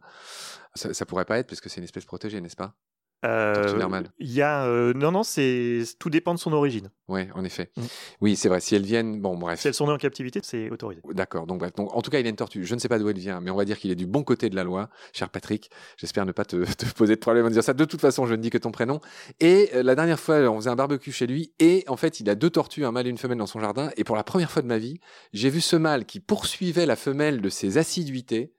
Ça, 0.74 0.94
ça 0.94 1.06
pourrait 1.06 1.26
pas 1.26 1.38
être 1.38 1.48
parce 1.48 1.62
que 1.62 1.70
c'est 1.70 1.78
une 1.78 1.86
espèce 1.86 2.06
protégée, 2.06 2.42
n'est-ce 2.42 2.56
pas? 2.56 2.76
Euh, 3.24 4.04
il 4.20 4.32
y 4.32 4.42
a 4.42 4.66
euh, 4.66 4.94
non 4.94 5.12
non 5.12 5.24
c'est 5.24 5.84
tout 6.00 6.10
dépend 6.10 6.34
de 6.34 6.40
son 6.40 6.54
origine. 6.54 6.90
Oui, 7.08 7.22
en 7.34 7.44
effet. 7.44 7.72
Mm. 7.78 7.82
Oui, 8.22 8.36
c'est 8.36 8.50
vrai. 8.50 8.60
Si 8.60 8.76
elles 8.76 8.86
viennent, 8.86 9.22
bon 9.22 9.38
bref. 9.38 9.60
Si 9.60 9.68
elles 9.68 9.74
sont 9.74 9.88
nées 9.88 9.94
en 9.94 9.98
captivité, 9.98 10.40
c'est 10.44 10.70
autorisé. 10.70 11.02
D'accord. 11.12 11.48
Donc 11.48 11.60
bref. 11.60 11.74
Donc 11.74 11.96
en 11.96 12.02
tout 12.02 12.12
cas, 12.12 12.20
il 12.20 12.26
a 12.26 12.30
une 12.30 12.36
tortue. 12.36 12.66
Je 12.66 12.76
ne 12.76 12.80
sais 12.80 12.88
pas 12.88 13.00
d'où 13.00 13.10
elle 13.10 13.18
vient, 13.18 13.42
mais 13.42 13.52
on 13.52 13.56
va 13.56 13.66
dire 13.66 13.78
qu'il 13.78 13.92
est 13.92 13.96
du 13.96 14.06
bon 14.08 14.24
côté 14.24 14.50
de 14.50 14.56
la 14.56 14.64
loi, 14.64 14.90
cher 15.14 15.30
Patrick. 15.30 15.70
J'espère 15.98 16.26
ne 16.26 16.32
pas 16.32 16.46
te, 16.46 16.66
poser 16.96 17.16
de 17.16 17.20
problème 17.20 17.46
en 17.46 17.50
dire 17.50 17.64
ça. 17.64 17.74
De 17.74 17.86
toute 17.86 18.02
façon, 18.02 18.26
je 18.26 18.34
ne 18.34 18.42
dis 18.42 18.50
que 18.50 18.58
ton 18.58 18.72
prénom. 18.72 19.00
Et 19.40 19.70
euh, 19.74 19.84
la 19.84 19.96
dernière 19.96 20.20
fois, 20.20 20.38
on 20.50 20.58
faisait 20.58 20.70
un 20.70 20.76
barbecue 20.76 21.12
chez 21.12 21.28
lui, 21.28 21.54
et 21.60 21.84
en 21.88 21.98
fait, 21.98 22.20
il 22.20 22.30
a 22.30 22.36
deux 22.36 22.50
tortues, 22.50 22.86
un 22.86 22.92
mâle 22.92 23.08
et 23.08 23.10
une 23.10 23.18
femelle 23.18 23.38
dans 23.38 23.48
son 23.48 23.60
jardin. 23.60 23.92
Et 23.98 24.04
pour 24.04 24.16
la 24.16 24.24
première 24.24 24.52
fois 24.52 24.62
de 24.62 24.68
ma 24.68 24.78
vie, 24.78 25.00
j'ai 25.34 25.50
vu 25.50 25.62
ce 25.62 25.76
mâle 25.76 26.06
qui 26.06 26.20
poursuivait 26.20 26.86
la 26.86 26.96
femelle 26.96 27.42
de 27.42 27.50
ses 27.50 27.78
assiduités 27.78 28.54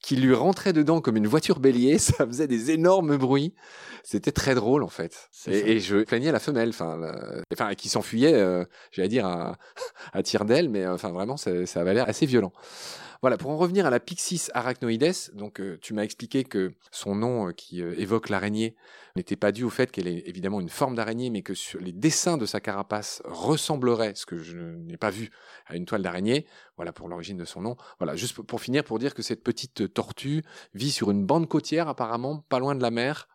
qui 0.00 0.16
lui 0.16 0.34
rentrait 0.34 0.72
dedans 0.72 1.00
comme 1.00 1.16
une 1.16 1.26
voiture 1.26 1.60
bélier. 1.60 1.98
Ça 1.98 2.26
faisait 2.26 2.46
des 2.46 2.70
énormes 2.70 3.16
bruits. 3.16 3.54
C'était 4.02 4.32
très 4.32 4.54
drôle 4.54 4.82
en 4.82 4.88
fait. 4.88 5.28
Et, 5.46 5.72
et, 5.72 5.80
je 5.80 5.98
plaignais 6.04 6.32
la 6.32 6.38
femelle, 6.38 6.70
enfin, 6.70 6.98
enfin 7.52 7.74
qui 7.74 7.90
s'enfuyait, 7.90 8.34
euh, 8.34 8.64
j'allais 8.92 9.08
dire 9.08 9.26
à, 9.26 9.58
à 10.12 10.22
tire 10.22 10.44
d'aile, 10.46 10.70
mais 10.70 10.86
enfin 10.86 11.10
vraiment, 11.10 11.36
ça, 11.36 11.66
ça 11.66 11.82
avait 11.82 11.94
l'air 11.94 12.08
assez 12.08 12.24
violent. 12.24 12.52
Voilà, 13.22 13.36
pour 13.36 13.50
en 13.50 13.58
revenir 13.58 13.84
à 13.84 13.90
la 13.90 14.00
Pyxis 14.00 14.48
arachnoides, 14.54 15.34
donc 15.34 15.60
euh, 15.60 15.76
tu 15.82 15.92
m'as 15.92 16.04
expliqué 16.04 16.42
que 16.42 16.72
son 16.90 17.14
nom 17.14 17.48
euh, 17.48 17.52
qui 17.52 17.82
euh, 17.82 17.92
évoque 17.98 18.30
l'araignée 18.30 18.74
n'était 19.14 19.36
pas 19.36 19.52
dû 19.52 19.62
au 19.62 19.68
fait 19.68 19.92
qu'elle 19.92 20.08
est 20.08 20.26
évidemment 20.26 20.58
une 20.58 20.70
forme 20.70 20.94
d'araignée, 20.94 21.28
mais 21.28 21.42
que 21.42 21.52
sur 21.52 21.80
les 21.80 21.92
dessins 21.92 22.38
de 22.38 22.46
sa 22.46 22.60
carapace 22.60 23.20
ressembleraient, 23.26 24.14
ce 24.14 24.24
que 24.24 24.38
je 24.38 24.56
n'ai 24.56 24.96
pas 24.96 25.10
vu, 25.10 25.28
à 25.66 25.76
une 25.76 25.84
toile 25.84 26.00
d'araignée. 26.00 26.46
Voilà 26.76 26.94
pour 26.94 27.08
l'origine 27.08 27.36
de 27.36 27.44
son 27.44 27.60
nom. 27.60 27.76
Voilà, 27.98 28.16
juste 28.16 28.40
pour 28.40 28.58
finir, 28.62 28.84
pour 28.84 28.98
dire 28.98 29.12
que 29.12 29.20
cette 29.20 29.44
petite 29.44 29.92
tortue 29.92 30.42
vit 30.72 30.90
sur 30.90 31.10
une 31.10 31.26
bande 31.26 31.46
côtière 31.46 31.88
apparemment, 31.88 32.38
pas 32.48 32.58
loin 32.58 32.74
de 32.74 32.80
la 32.80 32.90
mer, 32.90 33.28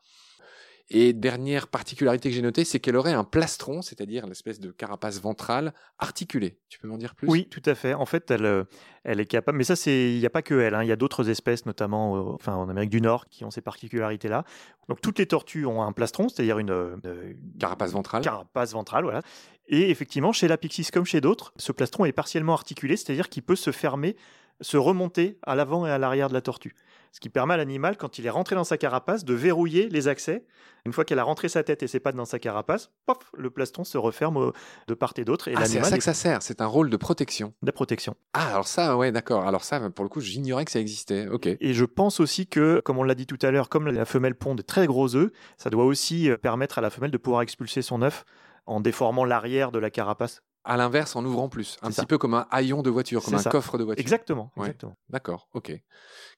et 0.89 1.13
dernière 1.13 1.67
particularité 1.67 2.29
que 2.29 2.35
j'ai 2.35 2.43
notée, 2.43 2.63
c'est 2.63 2.79
qu'elle 2.79 2.95
aurait 2.95 3.13
un 3.13 3.23
plastron, 3.23 3.81
c'est-à-dire 3.81 4.27
l'espèce 4.27 4.59
de 4.59 4.69
carapace 4.69 5.19
ventrale 5.19 5.73
articulée. 5.97 6.59
Tu 6.69 6.77
peux 6.77 6.87
m'en 6.87 6.97
dire 6.97 7.15
plus? 7.15 7.27
Oui, 7.27 7.47
tout 7.49 7.61
à 7.65 7.73
fait. 7.73 7.95
En 7.95 8.05
fait, 8.05 8.29
elle, 8.29 8.45
euh, 8.45 8.65
elle 9.03 9.19
est 9.19 9.25
capable. 9.25 9.57
Mais 9.57 9.63
ça, 9.63 9.75
c'est 9.75 10.13
il 10.13 10.19
n'y 10.19 10.25
a 10.27 10.29
pas 10.29 10.43
que 10.43 10.53
elle. 10.53 10.75
Hein. 10.75 10.83
Il 10.83 10.87
y 10.87 10.91
a 10.91 10.95
d'autres 10.95 11.29
espèces, 11.29 11.65
notamment 11.65 12.17
euh, 12.17 12.33
enfin, 12.35 12.53
en 12.53 12.69
Amérique 12.69 12.91
du 12.91 13.01
Nord, 13.01 13.27
qui 13.29 13.43
ont 13.45 13.49
ces 13.49 13.61
particularités-là. 13.61 14.43
Donc 14.87 15.01
toutes 15.01 15.17
les 15.17 15.25
tortues 15.25 15.65
ont 15.65 15.81
un 15.81 15.91
plastron, 15.91 16.29
c'est-à-dire 16.29 16.59
une, 16.59 16.69
euh, 16.69 17.33
carapace 17.59 17.93
ventrale. 17.93 18.21
Carapace 18.21 18.73
ventrale, 18.73 19.05
voilà. 19.05 19.21
Et 19.67 19.89
effectivement, 19.89 20.31
chez 20.33 20.47
la 20.47 20.57
Pyxis 20.57 20.91
comme 20.93 21.05
chez 21.05 21.19
d'autres, 21.19 21.51
ce 21.57 21.71
plastron 21.71 22.05
est 22.05 22.11
partiellement 22.11 22.53
articulé, 22.53 22.95
c'est-à-dire 22.95 23.29
qu'il 23.29 23.41
peut 23.41 23.55
se 23.55 23.71
fermer, 23.71 24.15
se 24.61 24.77
remonter 24.77 25.39
à 25.41 25.55
l'avant 25.55 25.87
et 25.87 25.89
à 25.89 25.97
l'arrière 25.97 26.29
de 26.29 26.35
la 26.35 26.41
tortue 26.41 26.75
ce 27.15 27.21
qui 27.21 27.29
permet 27.29 27.53
à 27.53 27.57
l'animal, 27.57 27.95
quand 27.95 28.19
il 28.19 28.25
est 28.25 28.29
rentré 28.29 28.57
dans 28.57 28.65
sa 28.65 28.77
carapace, 28.77 29.23
de 29.23 29.33
verrouiller 29.33 29.87
les 29.87 30.09
accès. 30.09 30.43
Une 30.85 30.91
fois 30.91 31.05
qu'elle 31.05 31.17
a 31.17 31.23
rentré 31.23 31.47
sa 31.47 31.63
tête 31.63 31.81
et 31.81 31.87
ses 31.87 32.01
pattes 32.01 32.17
dans 32.17 32.25
sa 32.25 32.39
carapace, 32.39 32.91
pop, 33.05 33.23
le 33.37 33.49
plastron 33.49 33.85
se 33.85 33.97
referme 33.97 34.51
de 34.89 34.93
part 34.93 35.13
et 35.15 35.23
d'autre. 35.23 35.49
ah, 35.55 35.65
c'est 35.65 35.79
à 35.79 35.83
ça 35.85 35.97
que 35.97 36.03
ça 36.03 36.13
sert, 36.13 36.43
c'est 36.43 36.59
un 36.59 36.65
rôle 36.65 36.89
de 36.89 36.97
protection. 36.97 37.53
De 37.61 37.71
protection. 37.71 38.17
Ah, 38.33 38.49
alors 38.49 38.67
ça, 38.67 38.97
ouais, 38.97 39.13
d'accord. 39.13 39.47
Alors 39.47 39.63
ça, 39.63 39.89
pour 39.91 40.03
le 40.03 40.09
coup, 40.09 40.19
j'ignorais 40.19 40.65
que 40.65 40.71
ça 40.71 40.81
existait. 40.81 41.29
Ok. 41.29 41.47
Et 41.47 41.73
je 41.73 41.85
pense 41.85 42.19
aussi 42.19 42.47
que, 42.47 42.81
comme 42.81 42.97
on 42.97 43.03
l'a 43.03 43.15
dit 43.15 43.27
tout 43.27 43.39
à 43.43 43.49
l'heure, 43.49 43.69
comme 43.69 43.87
la 43.87 44.03
femelle 44.03 44.35
pond 44.35 44.53
de 44.53 44.61
très 44.61 44.85
gros 44.85 45.15
œufs, 45.15 45.31
ça 45.57 45.69
doit 45.69 45.85
aussi 45.85 46.29
euh, 46.29 46.35
permettre 46.35 46.79
à 46.79 46.81
la 46.81 46.89
femelle 46.89 47.11
de 47.11 47.17
pouvoir 47.17 47.43
expulser 47.43 47.81
son 47.81 48.01
œuf 48.01 48.25
en 48.65 48.81
déformant 48.81 49.23
l'arrière 49.23 49.71
de 49.71 49.79
la 49.79 49.89
carapace 49.89 50.41
à 50.65 50.77
l'inverse 50.77 51.15
en 51.15 51.23
ouvrant 51.23 51.47
plus. 51.47 51.77
Un 51.81 51.91
petit 51.91 52.05
peu 52.05 52.17
comme 52.17 52.33
un 52.33 52.47
haillon 52.51 52.81
de 52.81 52.89
voiture, 52.89 53.23
comme 53.23 53.35
un 53.35 53.43
coffre 53.43 53.77
de 53.77 53.83
voiture. 53.83 54.01
Exactement. 54.01 54.51
exactement. 54.57 54.97
D'accord, 55.09 55.47
ok. 55.53 55.71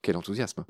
Quel 0.01 0.17
enthousiasme. 0.17 0.65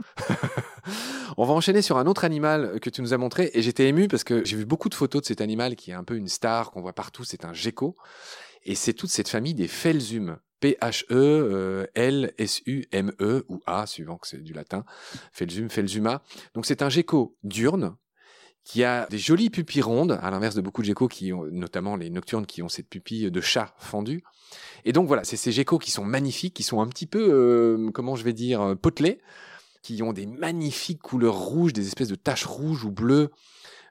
On 1.37 1.45
va 1.45 1.53
enchaîner 1.53 1.81
sur 1.81 1.97
un 1.97 2.05
autre 2.05 2.23
animal 2.23 2.79
que 2.79 2.89
tu 2.89 3.01
nous 3.01 3.13
as 3.13 3.17
montré 3.17 3.49
et 3.53 3.61
j'étais 3.61 3.87
ému 3.87 4.07
parce 4.07 4.23
que 4.23 4.45
j'ai 4.45 4.55
vu 4.55 4.65
beaucoup 4.65 4.89
de 4.89 4.95
photos 4.95 5.23
de 5.23 5.27
cet 5.27 5.41
animal 5.41 5.75
qui 5.75 5.91
est 5.91 5.95
un 5.95 6.03
peu 6.03 6.15
une 6.15 6.27
star 6.29 6.71
qu'on 6.71 6.81
voit 6.81 6.93
partout, 6.93 7.23
c'est 7.23 7.43
un 7.43 7.53
gecko. 7.53 7.95
Et 8.63 8.75
c'est 8.75 8.93
toute 8.93 9.09
cette 9.09 9.29
famille 9.29 9.53
des 9.53 9.67
Felsumes. 9.67 10.37
P-H-E-L-S-U-M-E 10.59 11.85
-E, 13.19 13.43
ou 13.47 13.61
A, 13.67 13.85
suivant 13.85 14.17
que 14.17 14.27
c'est 14.27 14.41
du 14.41 14.53
latin. 14.53 14.83
Felsum, 15.31 15.69
Felsuma. 15.69 16.23
Donc 16.55 16.65
c'est 16.65 16.81
un 16.81 16.89
gecko 16.89 17.37
diurne 17.43 17.95
qui 18.67 18.83
a 18.83 19.07
des 19.09 19.17
jolies 19.17 19.49
pupilles 19.49 19.81
rondes, 19.81 20.19
à 20.21 20.29
l'inverse 20.29 20.53
de 20.53 20.59
beaucoup 20.59 20.81
de 20.81 20.87
geckos 20.87 21.07
qui 21.07 21.31
ont, 21.31 21.45
notamment 21.45 21.95
les 21.95 22.09
nocturnes, 22.09 22.45
qui 22.45 22.61
ont 22.61 22.67
cette 22.67 22.89
pupille 22.89 23.31
de 23.31 23.39
chat 23.39 23.73
fendue. 23.77 24.25
Et 24.83 24.91
donc 24.91 25.07
voilà, 25.07 25.23
c'est 25.23 25.37
ces 25.37 25.53
geckos 25.53 25.79
qui 25.79 25.89
sont 25.89 26.03
magnifiques, 26.03 26.53
qui 26.53 26.63
sont 26.63 26.81
un 26.81 26.87
petit 26.87 27.05
peu, 27.05 27.29
euh, 27.31 27.91
comment 27.91 28.17
je 28.17 28.25
vais 28.25 28.33
dire, 28.33 28.61
euh, 28.61 28.75
potelés, 28.75 29.21
qui 29.83 30.03
ont 30.03 30.11
des 30.11 30.25
magnifiques 30.25 31.01
couleurs 31.01 31.37
rouges, 31.37 31.71
des 31.71 31.87
espèces 31.87 32.09
de 32.09 32.15
taches 32.15 32.43
rouges 32.43 32.83
ou 32.83 32.91
bleues. 32.91 33.29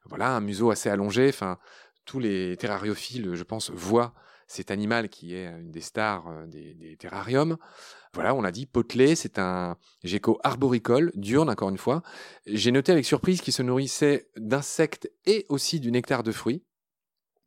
Voilà, 0.05 0.37
un 0.37 0.43
museau 0.43 0.71
assez 0.71 0.91
allongé. 0.91 1.31
Enfin, 1.31 1.57
tous 2.05 2.19
les 2.19 2.59
terrariophiles, 2.59 3.35
je 3.35 3.45
pense, 3.45 3.71
voient 3.71 4.13
cet 4.47 4.71
animal 4.71 5.09
qui 5.09 5.35
est 5.35 5.47
une 5.47 5.71
des 5.71 5.81
stars 5.81 6.47
des, 6.47 6.75
des 6.75 6.97
terrariums. 6.97 7.57
Voilà, 8.15 8.35
on 8.35 8.41
l'a 8.41 8.53
dit, 8.53 8.65
potelé, 8.65 9.15
c'est 9.15 9.39
un 9.39 9.77
gecko 10.03 10.39
arboricole, 10.43 11.13
diurne 11.15 11.51
encore 11.51 11.69
une 11.69 11.79
fois. 11.79 12.03
J'ai 12.47 12.73
noté 12.73 12.93
avec 12.93 13.05
surprise 13.05 13.43
qu'il 13.43 13.53
se 13.53 13.63
nourrissait 13.63 14.31
d'insectes 14.37 15.11
et 15.27 15.45
aussi 15.51 15.81
du 15.81 15.93
nectar 15.93 16.23
de 16.23 16.33
fruits. 16.33 16.65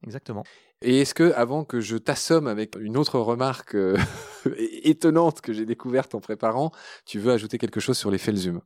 Exactement. 0.03 0.43
Et 0.81 1.01
est-ce 1.01 1.13
que, 1.13 1.33
avant 1.33 1.65
que 1.65 1.81
je 1.81 1.97
t'assomme 1.97 2.47
avec 2.47 2.75
une 2.79 2.97
autre 2.97 3.19
remarque 3.19 3.75
euh, 3.75 3.97
étonnante 4.83 5.41
que 5.41 5.51
j'ai 5.51 5.65
découverte 5.65 6.15
en 6.15 6.21
préparant, 6.21 6.71
tu 7.05 7.19
veux 7.19 7.31
ajouter 7.31 7.57
quelque 7.57 7.79
chose 7.79 7.97
sur 7.97 8.11
les 8.11 8.17
felsumes 8.17 8.61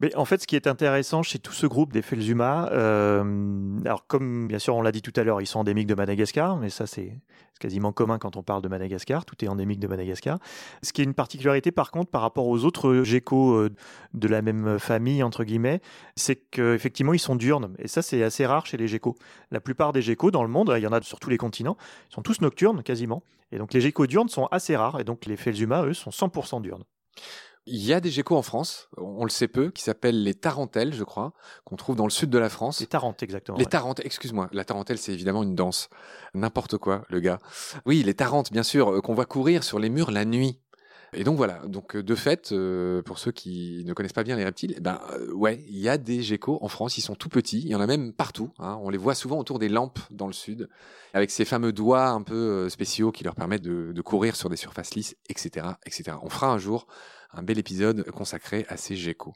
mais 0.00 0.14
en 0.16 0.24
fait, 0.24 0.42
ce 0.42 0.46
qui 0.46 0.56
est 0.56 0.66
intéressant 0.66 1.22
chez 1.22 1.38
tout 1.38 1.52
ce 1.52 1.66
groupe 1.66 1.92
des 1.92 2.02
Felzuma, 2.02 2.68
euh, 2.72 3.78
alors 3.84 4.06
comme 4.08 4.48
bien 4.48 4.58
sûr 4.58 4.74
on 4.74 4.82
l'a 4.82 4.90
dit 4.90 5.02
tout 5.02 5.12
à 5.14 5.22
l'heure, 5.22 5.40
ils 5.40 5.46
sont 5.46 5.60
endémiques 5.60 5.86
de 5.86 5.94
Madagascar, 5.94 6.56
mais 6.56 6.68
ça 6.68 6.86
c'est 6.86 7.20
quasiment 7.60 7.92
commun 7.92 8.18
quand 8.18 8.36
on 8.36 8.42
parle 8.42 8.60
de 8.60 8.66
Madagascar, 8.68 9.24
tout 9.24 9.44
est 9.44 9.48
endémique 9.48 9.78
de 9.78 9.86
Madagascar. 9.86 10.40
Ce 10.82 10.92
qui 10.92 11.00
est 11.00 11.04
une 11.04 11.14
particularité 11.14 11.70
par 11.70 11.92
contre 11.92 12.10
par 12.10 12.22
rapport 12.22 12.48
aux 12.48 12.64
autres 12.64 13.04
geckos 13.04 13.54
euh, 13.54 13.70
de 14.14 14.26
la 14.26 14.42
même 14.42 14.80
famille 14.80 15.22
entre 15.22 15.44
guillemets, 15.44 15.80
c'est 16.16 16.36
qu'effectivement 16.36 17.14
ils 17.14 17.20
sont 17.20 17.36
diurnes 17.36 17.72
et 17.78 17.86
ça 17.86 18.02
c'est 18.02 18.24
assez 18.24 18.46
rare 18.46 18.66
chez 18.66 18.76
les 18.76 18.88
geckos. 18.88 19.14
La 19.52 19.60
plupart 19.60 19.92
des 19.92 20.02
geckos 20.02 20.32
dans 20.32 20.42
le 20.42 20.50
monde, 20.50 20.74
il 20.76 20.82
y 20.82 20.88
en 20.88 20.92
a 20.92 21.00
sur 21.02 21.20
tous 21.20 21.30
les 21.30 21.38
continents, 21.38 21.76
ils 22.10 22.14
sont 22.14 22.22
tous 22.22 22.40
nocturnes 22.40 22.82
quasiment, 22.82 23.22
et 23.52 23.58
donc 23.58 23.72
les 23.72 23.80
geckos 23.80 24.08
diurnes 24.08 24.28
sont 24.28 24.46
assez 24.46 24.74
rares 24.74 24.98
et 24.98 25.04
donc 25.04 25.24
les 25.26 25.36
Felzuma 25.36 25.84
eux 25.84 25.94
sont 25.94 26.10
100% 26.10 26.62
diurnes. 26.62 26.84
Il 27.66 27.82
y 27.82 27.94
a 27.94 28.00
des 28.00 28.10
geckos 28.10 28.36
en 28.36 28.42
France, 28.42 28.90
on 28.98 29.24
le 29.24 29.30
sait 29.30 29.48
peu, 29.48 29.70
qui 29.70 29.82
s'appellent 29.82 30.22
les 30.22 30.34
tarentelles, 30.34 30.92
je 30.92 31.02
crois, 31.02 31.32
qu'on 31.64 31.76
trouve 31.76 31.96
dans 31.96 32.04
le 32.04 32.10
sud 32.10 32.28
de 32.28 32.36
la 32.36 32.50
France. 32.50 32.80
Les 32.80 32.86
tarentes, 32.86 33.22
exactement. 33.22 33.56
Les 33.56 33.64
tarentes, 33.64 34.00
excuse-moi. 34.04 34.50
La 34.52 34.66
tarentelle, 34.66 34.98
c'est 34.98 35.14
évidemment 35.14 35.42
une 35.42 35.54
danse. 35.54 35.88
N'importe 36.34 36.76
quoi, 36.76 37.06
le 37.08 37.20
gars. 37.20 37.38
Oui, 37.86 38.02
les 38.02 38.12
tarentes, 38.12 38.52
bien 38.52 38.64
sûr, 38.64 38.92
euh, 38.92 39.00
qu'on 39.00 39.14
voit 39.14 39.24
courir 39.24 39.64
sur 39.64 39.78
les 39.78 39.88
murs 39.88 40.10
la 40.10 40.26
nuit. 40.26 40.60
Et 41.14 41.24
donc 41.24 41.36
voilà, 41.36 41.62
donc 41.66 41.96
euh, 41.96 42.02
de 42.02 42.14
fait, 42.14 42.52
euh, 42.52 43.00
pour 43.00 43.18
ceux 43.18 43.30
qui 43.30 43.82
ne 43.86 43.94
connaissent 43.94 44.12
pas 44.12 44.24
bien 44.24 44.36
les 44.36 44.44
reptiles, 44.44 44.76
ben 44.82 45.00
ouais, 45.32 45.64
il 45.68 45.78
y 45.78 45.88
a 45.88 45.96
des 45.96 46.22
geckos 46.22 46.58
en 46.60 46.68
France, 46.68 46.98
ils 46.98 47.02
sont 47.02 47.14
tout 47.14 47.28
petits, 47.30 47.60
il 47.60 47.68
y 47.68 47.74
en 47.74 47.80
a 47.80 47.86
même 47.86 48.12
partout. 48.12 48.50
Hein. 48.58 48.78
on 48.82 48.90
les 48.90 48.98
voit 48.98 49.14
souvent 49.14 49.38
autour 49.38 49.58
des 49.58 49.70
lampes 49.70 50.00
dans 50.10 50.26
le 50.26 50.32
sud, 50.34 50.68
avec 51.14 51.30
ces 51.30 51.44
fameux 51.46 51.72
doigts 51.72 52.08
un 52.08 52.22
peu 52.22 52.68
spéciaux 52.68 53.10
qui 53.12 53.24
leur 53.24 53.36
permettent 53.36 53.62
de, 53.62 53.92
de 53.92 54.02
courir 54.02 54.36
sur 54.36 54.50
des 54.50 54.56
surfaces 54.56 54.96
lisses, 54.96 55.16
etc., 55.30 55.66
etc. 55.86 56.18
On 56.20 56.28
fera 56.28 56.48
un 56.48 56.58
jour 56.58 56.88
un 57.36 57.42
bel 57.42 57.58
épisode 57.58 58.04
consacré 58.10 58.66
à 58.68 58.76
ces 58.76 58.96
geckos. 58.96 59.34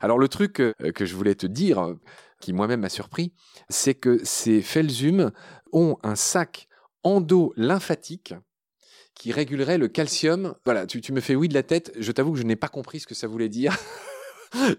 Alors 0.00 0.18
le 0.18 0.28
truc 0.28 0.60
euh, 0.60 0.72
que 0.94 1.04
je 1.04 1.14
voulais 1.14 1.34
te 1.34 1.46
dire, 1.46 1.94
qui 2.40 2.52
moi-même 2.52 2.80
m'a 2.80 2.88
surpris, 2.88 3.32
c'est 3.68 3.94
que 3.94 4.20
ces 4.24 4.62
felsumes 4.62 5.30
ont 5.72 5.96
un 6.02 6.16
sac 6.16 6.68
endo-lymphatique 7.04 8.34
qui 9.14 9.32
régulerait 9.32 9.78
le 9.78 9.88
calcium. 9.88 10.54
Voilà, 10.64 10.86
tu 10.86 11.12
me 11.12 11.20
fais 11.20 11.34
oui 11.34 11.48
de 11.48 11.54
la 11.54 11.62
tête, 11.62 11.92
je 11.98 12.12
t'avoue 12.12 12.32
que 12.32 12.38
je 12.38 12.44
n'ai 12.44 12.56
pas 12.56 12.68
compris 12.68 13.00
ce 13.00 13.06
que 13.06 13.14
ça 13.14 13.26
voulait 13.26 13.48
dire. 13.48 13.76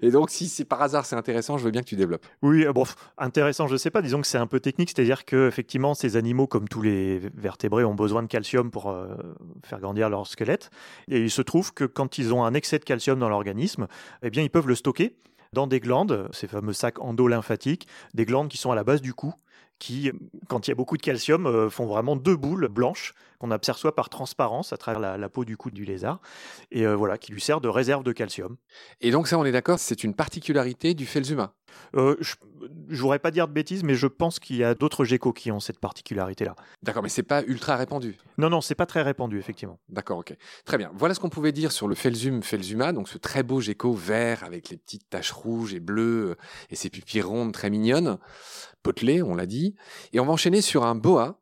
Et 0.02 0.12
donc, 0.12 0.30
si 0.30 0.48
c'est 0.48 0.66
par 0.66 0.82
hasard 0.82 1.06
c'est 1.06 1.16
intéressant, 1.16 1.58
je 1.58 1.64
veux 1.64 1.72
bien 1.72 1.82
que 1.82 1.88
tu 1.88 1.96
développes. 1.96 2.26
Oui, 2.42 2.66
euh, 2.66 2.74
bon, 2.74 2.86
intéressant, 3.18 3.68
je 3.68 3.74
ne 3.74 3.78
sais 3.78 3.92
pas. 3.92 4.02
Disons 4.02 4.22
que 4.22 4.28
c'est 4.28 4.38
un 4.38 4.48
peu 4.48 4.60
technique, 4.60 4.92
c'est-à-dire 4.96 5.26
que 5.26 5.48
effectivement, 5.48 5.94
ces 5.94 6.16
animaux, 6.16 6.48
comme 6.48 6.68
tous 6.68 6.82
les 6.82 7.20
vertébrés, 7.36 7.84
ont 7.84 7.96
besoin 7.96 8.24
de 8.24 8.28
calcium 8.28 8.72
pour 8.72 8.90
euh, 8.90 9.16
faire 9.64 9.80
grandir 9.80 10.10
leur 10.10 10.28
squelette. 10.28 10.70
Et 11.10 11.22
il 11.22 11.32
se 11.32 11.42
trouve 11.42 11.74
que 11.74 11.86
quand 11.86 12.18
ils 12.18 12.34
ont 12.34 12.44
un 12.44 12.54
excès 12.54 12.80
de 12.80 12.86
calcium 12.86 13.20
dans 13.20 13.30
l'organisme, 13.30 13.88
eh 14.22 14.30
bien, 14.30 14.44
ils 14.44 14.50
peuvent 14.50 14.68
le 14.68 14.76
stocker 14.76 15.16
dans 15.54 15.68
des 15.68 15.80
glandes, 15.80 16.28
ces 16.32 16.48
fameux 16.48 16.74
sacs 16.74 17.00
endolymphatiques, 17.00 17.88
des 18.14 18.26
glandes 18.26 18.50
qui 18.50 18.58
sont 18.58 18.72
à 18.72 18.76
la 18.76 18.84
base 18.84 19.02
du 19.02 19.14
cou 19.14 19.34
qui, 19.84 20.14
quand 20.48 20.66
il 20.66 20.72
y 20.72 20.74
a 20.74 20.76
beaucoup 20.76 20.96
de 20.96 21.02
calcium, 21.02 21.46
euh, 21.46 21.70
font 21.70 21.86
vraiment 21.86 22.16
deux 22.16 22.38
boules 22.38 22.70
blanches 22.70 23.14
qu'on 23.38 23.52
aperçoit 23.52 23.94
par 23.94 24.08
transparence 24.08 24.72
à 24.72 24.78
travers 24.78 25.18
la, 25.18 25.30
peau 25.30 25.44
du 25.44 25.58
cou 25.58 25.72
du 25.72 25.84
lézard, 25.84 26.22
et 26.72 26.88
euh, 26.88 26.96
voilà, 26.96 27.18
qui 27.18 27.34
lui 27.34 27.42
sert 27.42 27.60
de 27.60 27.68
réserve 27.68 28.02
de 28.02 28.14
calcium. 28.14 28.56
Et 29.02 29.12
donc 29.12 29.28
ça, 29.28 29.38
on 29.38 29.44
est 29.44 29.52
d'accord, 29.52 29.80
c'est 29.80 30.06
une 30.06 30.14
particularité 30.14 30.94
du 30.94 31.06
Felsuma 31.06 31.54
euh, 31.96 32.16
Je 32.22 32.36
ne 32.90 32.98
voudrais 32.98 33.20
pas 33.20 33.32
dire 33.32 33.48
de 33.48 33.54
bêtises, 33.54 33.84
mais 33.84 33.96
je 33.96 34.08
pense 34.08 34.40
qu'il 34.40 34.56
y 34.56 34.64
a 34.64 34.76
d'autres 34.76 35.06
geckos 35.06 35.34
qui 35.34 35.52
ont 35.52 35.60
cette 35.60 35.80
particularité-là. 35.80 36.56
D'accord, 36.82 37.04
mais 37.04 37.10
c'est 37.10 37.24
pas 37.24 37.44
ultra 37.44 37.76
répandu 37.76 38.18
Non, 38.38 38.50
non, 38.50 38.62
c'est 38.62 38.76
pas 38.76 38.86
très 38.86 39.02
répandu, 39.02 39.40
effectivement. 39.40 39.80
D'accord, 39.90 40.20
ok. 40.20 40.36
Très 40.66 40.78
bien. 40.78 40.92
Voilà 40.94 41.14
ce 41.14 41.20
qu'on 41.20 41.30
pouvait 41.30 41.52
dire 41.52 41.72
sur 41.72 41.88
le 41.88 41.96
Felsum 41.96 42.44
Felsuma, 42.44 42.94
donc 42.94 43.10
ce 43.10 43.18
très 43.18 43.44
beau 43.44 43.62
gecko 43.62 43.94
vert 43.94 44.44
avec 44.44 44.70
les 44.70 44.78
petites 44.78 45.10
taches 45.10 45.32
rouges 45.32 45.74
et 45.74 45.80
bleues 45.80 46.36
et 46.70 46.76
ses 46.76 46.90
pupilles 46.90 47.22
rondes 47.22 47.54
très 47.54 47.70
mignonnes 47.70 48.18
potelé, 48.84 49.24
on 49.24 49.34
l'a 49.34 49.48
dit. 49.48 49.76
Et 50.12 50.20
on 50.20 50.26
va 50.26 50.34
enchaîner 50.34 50.62
sur 50.62 50.86
un 50.86 50.94
boa 50.94 51.40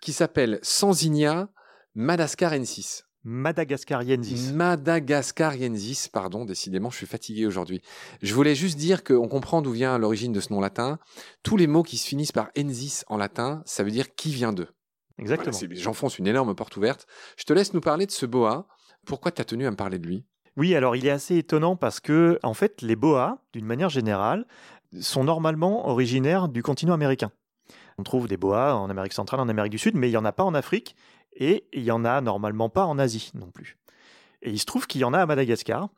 qui 0.00 0.12
s'appelle 0.12 0.60
Sansinia 0.62 1.48
madagascarensis. 1.94 3.04
Madagascariensis. 3.24 4.52
Madagascariensis, 4.52 6.08
pardon, 6.08 6.44
décidément, 6.44 6.90
je 6.90 6.98
suis 6.98 7.06
fatigué 7.06 7.46
aujourd'hui. 7.46 7.80
Je 8.22 8.34
voulais 8.34 8.54
juste 8.54 8.78
dire 8.78 9.02
qu'on 9.02 9.28
comprend 9.28 9.62
d'où 9.62 9.72
vient 9.72 9.96
l'origine 9.96 10.32
de 10.32 10.40
ce 10.40 10.52
nom 10.52 10.60
latin. 10.60 10.98
Tous 11.42 11.56
les 11.56 11.66
mots 11.66 11.82
qui 11.82 11.96
se 11.96 12.06
finissent 12.06 12.32
par 12.32 12.50
ensis 12.58 13.02
en 13.08 13.16
latin, 13.16 13.62
ça 13.64 13.82
veut 13.82 13.90
dire 13.90 14.14
qui 14.14 14.30
vient 14.30 14.52
d'eux. 14.52 14.68
Exactement. 15.18 15.56
J'enfonce 15.72 16.18
une 16.18 16.26
énorme 16.26 16.54
porte 16.54 16.76
ouverte. 16.76 17.06
Je 17.36 17.44
te 17.44 17.52
laisse 17.52 17.72
nous 17.72 17.80
parler 17.80 18.04
de 18.04 18.10
ce 18.10 18.26
boa. 18.26 18.66
Pourquoi 19.06 19.32
tu 19.32 19.40
as 19.40 19.44
tenu 19.44 19.66
à 19.66 19.70
me 19.70 19.76
parler 19.76 19.98
de 19.98 20.06
lui? 20.06 20.26
Oui, 20.56 20.74
alors 20.74 20.94
il 20.94 21.06
est 21.06 21.10
assez 21.10 21.36
étonnant 21.36 21.76
parce 21.76 22.00
que, 22.00 22.38
en 22.42 22.54
fait, 22.54 22.82
les 22.82 22.94
boas, 22.94 23.38
d'une 23.52 23.64
manière 23.64 23.88
générale, 23.88 24.46
sont 25.00 25.24
normalement 25.24 25.88
originaires 25.88 26.48
du 26.48 26.62
continent 26.62 26.92
américain. 26.92 27.32
On 27.96 28.02
trouve 28.02 28.28
des 28.28 28.36
boas 28.36 28.74
en 28.74 28.90
Amérique 28.90 29.12
centrale, 29.12 29.40
en 29.40 29.48
Amérique 29.48 29.72
du 29.72 29.78
Sud, 29.78 29.96
mais 29.96 30.08
il 30.08 30.10
n'y 30.10 30.16
en 30.16 30.24
a 30.24 30.32
pas 30.32 30.44
en 30.44 30.54
Afrique 30.54 30.96
et 31.36 31.66
il 31.72 31.82
n'y 31.82 31.90
en 31.90 32.04
a 32.04 32.20
normalement 32.20 32.68
pas 32.68 32.86
en 32.86 32.98
Asie 32.98 33.30
non 33.34 33.50
plus. 33.50 33.76
Et 34.42 34.50
il 34.50 34.58
se 34.58 34.66
trouve 34.66 34.86
qu'il 34.86 35.00
y 35.00 35.04
en 35.04 35.14
a 35.14 35.20
à 35.20 35.26
Madagascar 35.26 35.88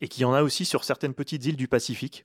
et 0.00 0.08
qu'il 0.08 0.22
y 0.22 0.24
en 0.24 0.34
a 0.34 0.42
aussi 0.42 0.64
sur 0.64 0.84
certaines 0.84 1.14
petites 1.14 1.44
îles 1.44 1.56
du 1.56 1.68
Pacifique 1.68 2.24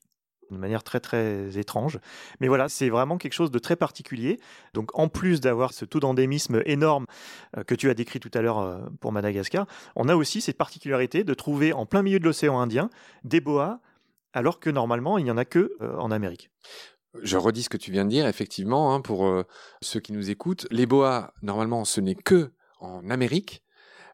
de 0.51 0.57
manière 0.57 0.83
très 0.83 0.99
très 0.99 1.57
étrange. 1.57 1.99
Mais 2.39 2.47
voilà, 2.47 2.69
c'est 2.69 2.89
vraiment 2.89 3.17
quelque 3.17 3.33
chose 3.33 3.51
de 3.51 3.59
très 3.59 3.75
particulier. 3.75 4.39
Donc 4.73 4.97
en 4.97 5.09
plus 5.09 5.41
d'avoir 5.41 5.73
ce 5.73 5.85
taux 5.85 5.99
d'endémisme 5.99 6.61
énorme 6.65 7.05
euh, 7.57 7.63
que 7.63 7.75
tu 7.75 7.89
as 7.89 7.93
décrit 7.93 8.19
tout 8.19 8.31
à 8.33 8.41
l'heure 8.41 8.59
euh, 8.59 8.79
pour 9.01 9.11
Madagascar, 9.11 9.65
on 9.95 10.07
a 10.07 10.15
aussi 10.15 10.41
cette 10.41 10.57
particularité 10.57 11.23
de 11.23 11.33
trouver 11.33 11.73
en 11.73 11.85
plein 11.85 12.01
milieu 12.01 12.19
de 12.19 12.25
l'océan 12.25 12.59
Indien 12.59 12.89
des 13.23 13.41
boas, 13.41 13.79
alors 14.33 14.59
que 14.59 14.69
normalement 14.69 15.17
il 15.17 15.25
n'y 15.25 15.31
en 15.31 15.37
a 15.37 15.45
que 15.45 15.75
euh, 15.81 15.97
en 15.97 16.11
Amérique. 16.11 16.49
Je 17.21 17.37
redis 17.37 17.63
ce 17.63 17.69
que 17.69 17.77
tu 17.77 17.91
viens 17.91 18.05
de 18.05 18.09
dire, 18.09 18.27
effectivement, 18.27 18.93
hein, 18.93 19.01
pour 19.01 19.31
ceux 19.81 19.99
qui 19.99 20.13
nous 20.13 20.29
écoutent. 20.29 20.67
Les 20.71 20.85
boas, 20.85 21.33
normalement, 21.41 21.85
ce 21.85 22.01
n'est 22.01 22.15
que 22.15 22.51
en 22.79 23.09
Amérique. 23.09 23.63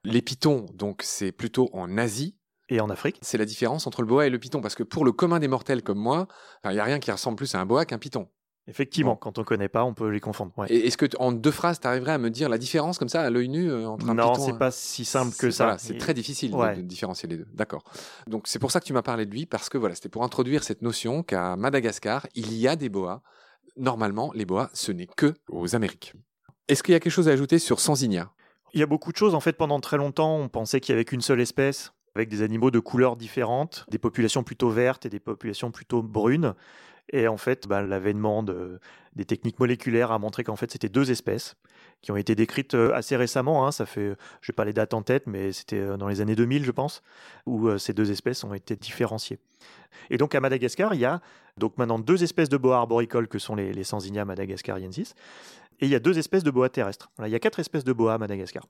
Les 0.03 0.21
pitons, 0.21 0.65
donc, 0.73 1.01
c'est 1.03 1.31
plutôt 1.31 1.69
en 1.73 1.97
Asie 1.97 2.37
et 2.69 2.81
en 2.81 2.89
Afrique. 2.89 3.17
C'est 3.21 3.37
la 3.37 3.45
différence 3.45 3.87
entre 3.87 4.01
le 4.01 4.07
boa 4.07 4.27
et 4.27 4.29
le 4.29 4.39
python, 4.39 4.61
parce 4.61 4.75
que 4.75 4.83
pour 4.83 5.05
le 5.05 5.11
commun 5.11 5.39
des 5.39 5.47
mortels 5.47 5.81
comme 5.81 5.99
moi, 5.99 6.27
il 6.63 6.71
n'y 6.71 6.79
a 6.79 6.83
rien 6.83 6.99
qui 6.99 7.11
ressemble 7.11 7.37
plus 7.37 7.55
à 7.55 7.59
un 7.59 7.65
boa 7.65 7.85
qu'un 7.85 7.97
python. 7.97 8.29
Effectivement, 8.69 9.15
quand 9.15 9.37
on 9.37 9.41
ne 9.41 9.45
connaît 9.45 9.67
pas, 9.67 9.83
on 9.83 9.93
peut 9.93 10.09
les 10.09 10.19
confondre. 10.19 10.53
Et 10.69 10.87
est-ce 10.87 10.97
que 10.97 11.07
en 11.17 11.31
deux 11.31 11.51
phrases, 11.51 11.79
tu 11.79 11.87
arriverais 11.87 12.13
à 12.13 12.17
me 12.19 12.29
dire 12.29 12.49
la 12.49 12.59
différence 12.59 12.99
comme 12.99 13.09
ça 13.09 13.21
à 13.21 13.29
l'œil 13.29 13.49
nu 13.49 13.69
euh, 13.69 13.87
entre 13.87 14.07
un 14.07 14.13
non, 14.13 14.31
python 14.31 14.41
Non, 14.41 14.45
c'est 14.45 14.59
pas 14.59 14.71
si 14.71 15.05
simple 15.05 15.35
que 15.35 15.49
ça. 15.49 15.77
c'est 15.79 15.97
très 15.97 16.13
difficile 16.13 16.51
de, 16.51 16.81
différencier 16.81 17.27
les 17.27 17.37
deux. 17.37 17.47
D'accord. 17.53 17.83
Donc 18.27 18.47
c'est 18.47 18.59
pour 18.59 18.71
ça 18.71 18.79
que 18.79 18.85
tu 18.85 18.93
m'as 18.93 19.01
parlé 19.01 19.25
de 19.25 19.31
lui 19.31 19.45
parce 19.45 19.69
que 19.69 19.77
voilà, 19.77 19.95
c'était 19.95 20.09
pour 20.09 20.23
introduire 20.23 20.63
cette 20.63 20.81
notion 20.81 21.23
qu'à 21.23 21.55
Madagascar, 21.55 22.27
il 22.35 22.53
y 22.53 22.67
a 22.67 22.75
des 22.75 22.89
boas. 22.89 23.21
Normalement, 23.75 24.31
les 24.35 24.45
boas, 24.45 24.69
ce 24.73 24.91
n'est 24.91 25.07
que 25.07 25.33
aux 25.49 25.75
Amériques. 25.75 26.13
Est-ce 26.67 26.83
qu'il 26.83 26.91
y 26.91 26.95
a 26.95 26.99
quelque 26.99 27.11
chose 27.11 27.27
à 27.27 27.31
ajouter 27.31 27.57
sur 27.57 27.79
Sansinia 27.79 28.31
Il 28.73 28.79
y 28.79 28.83
a 28.83 28.85
beaucoup 28.85 29.11
de 29.11 29.17
choses. 29.17 29.33
En 29.33 29.39
fait, 29.39 29.53
pendant 29.53 29.79
très 29.79 29.97
longtemps, 29.97 30.37
on 30.37 30.49
pensait 30.49 30.79
qu'il 30.79 30.93
y 30.93 30.95
avait 30.95 31.05
qu'une 31.05 31.21
seule 31.21 31.41
espèce 31.41 31.93
avec 32.15 32.29
des 32.29 32.41
animaux 32.41 32.71
de 32.71 32.79
couleurs 32.79 33.15
différentes, 33.15 33.85
des 33.89 33.97
populations 33.97 34.43
plutôt 34.43 34.69
vertes 34.69 35.05
et 35.05 35.09
des 35.09 35.19
populations 35.19 35.71
plutôt 35.71 36.03
brunes. 36.03 36.53
Et 37.11 37.27
en 37.27 37.37
fait, 37.37 37.67
bah, 37.67 37.81
l'avènement 37.81 38.43
des 38.43 39.25
techniques 39.25 39.59
moléculaires 39.59 40.11
a 40.11 40.19
montré 40.19 40.43
qu'en 40.43 40.55
fait, 40.55 40.71
c'était 40.71 40.89
deux 40.89 41.11
espèces 41.11 41.55
qui 42.01 42.11
ont 42.11 42.15
été 42.15 42.35
décrites 42.35 42.75
euh, 42.75 42.93
assez 42.93 43.15
récemment. 43.15 43.65
Hein. 43.65 43.71
ça 43.71 43.85
fait, 43.85 44.15
je 44.41 44.51
n'ai 44.51 44.55
pas 44.55 44.65
les 44.65 44.73
dates 44.73 44.93
en 44.93 45.01
tête, 45.01 45.27
mais 45.27 45.51
c'était 45.51 45.79
euh, 45.79 45.97
dans 45.97 46.07
les 46.07 46.21
années 46.21 46.35
2000, 46.35 46.63
je 46.63 46.71
pense, 46.71 47.01
où 47.45 47.67
euh, 47.67 47.77
ces 47.77 47.93
deux 47.93 48.11
espèces 48.11 48.43
ont 48.43 48.53
été 48.53 48.75
différenciées. 48.75 49.39
Et 50.09 50.17
donc 50.17 50.35
à 50.35 50.39
Madagascar, 50.39 50.93
il 50.93 51.01
y 51.01 51.05
a 51.05 51.21
donc 51.57 51.77
maintenant 51.77 51.99
deux 51.99 52.23
espèces 52.23 52.49
de 52.49 52.57
boas 52.57 52.77
arboricoles 52.77 53.27
que 53.27 53.39
sont 53.39 53.55
les, 53.55 53.73
les 53.73 53.83
Sansinia 53.83 54.23
madagascariensis, 54.23 55.13
et 55.81 55.85
il 55.85 55.91
y 55.91 55.95
a 55.95 55.99
deux 55.99 56.17
espèces 56.17 56.43
de 56.43 56.51
boas 56.51 56.69
terrestres. 56.69 57.11
il 57.25 57.29
y 57.29 57.35
a 57.35 57.39
quatre 57.39 57.59
espèces 57.59 57.83
de 57.83 57.93
boas 57.93 58.13
à 58.13 58.17
Madagascar. 58.17 58.65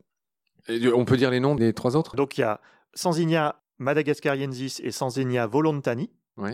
on 0.69 1.05
peut 1.05 1.17
dire 1.17 1.29
les 1.29 1.39
noms 1.39 1.55
des 1.55 1.74
trois 1.74 1.96
autres? 1.96 2.15
Donc 2.15 2.38
il 2.38 2.41
y 2.41 2.43
a 2.43 2.62
Sansinia 2.93 3.62
madagascariensis 3.77 4.79
et 4.84 4.91
Sansinia 4.91 5.48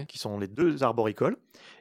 qui 0.08 0.18
sont 0.18 0.40
les 0.40 0.48
deux 0.48 0.84
arboricoles. 0.84 1.38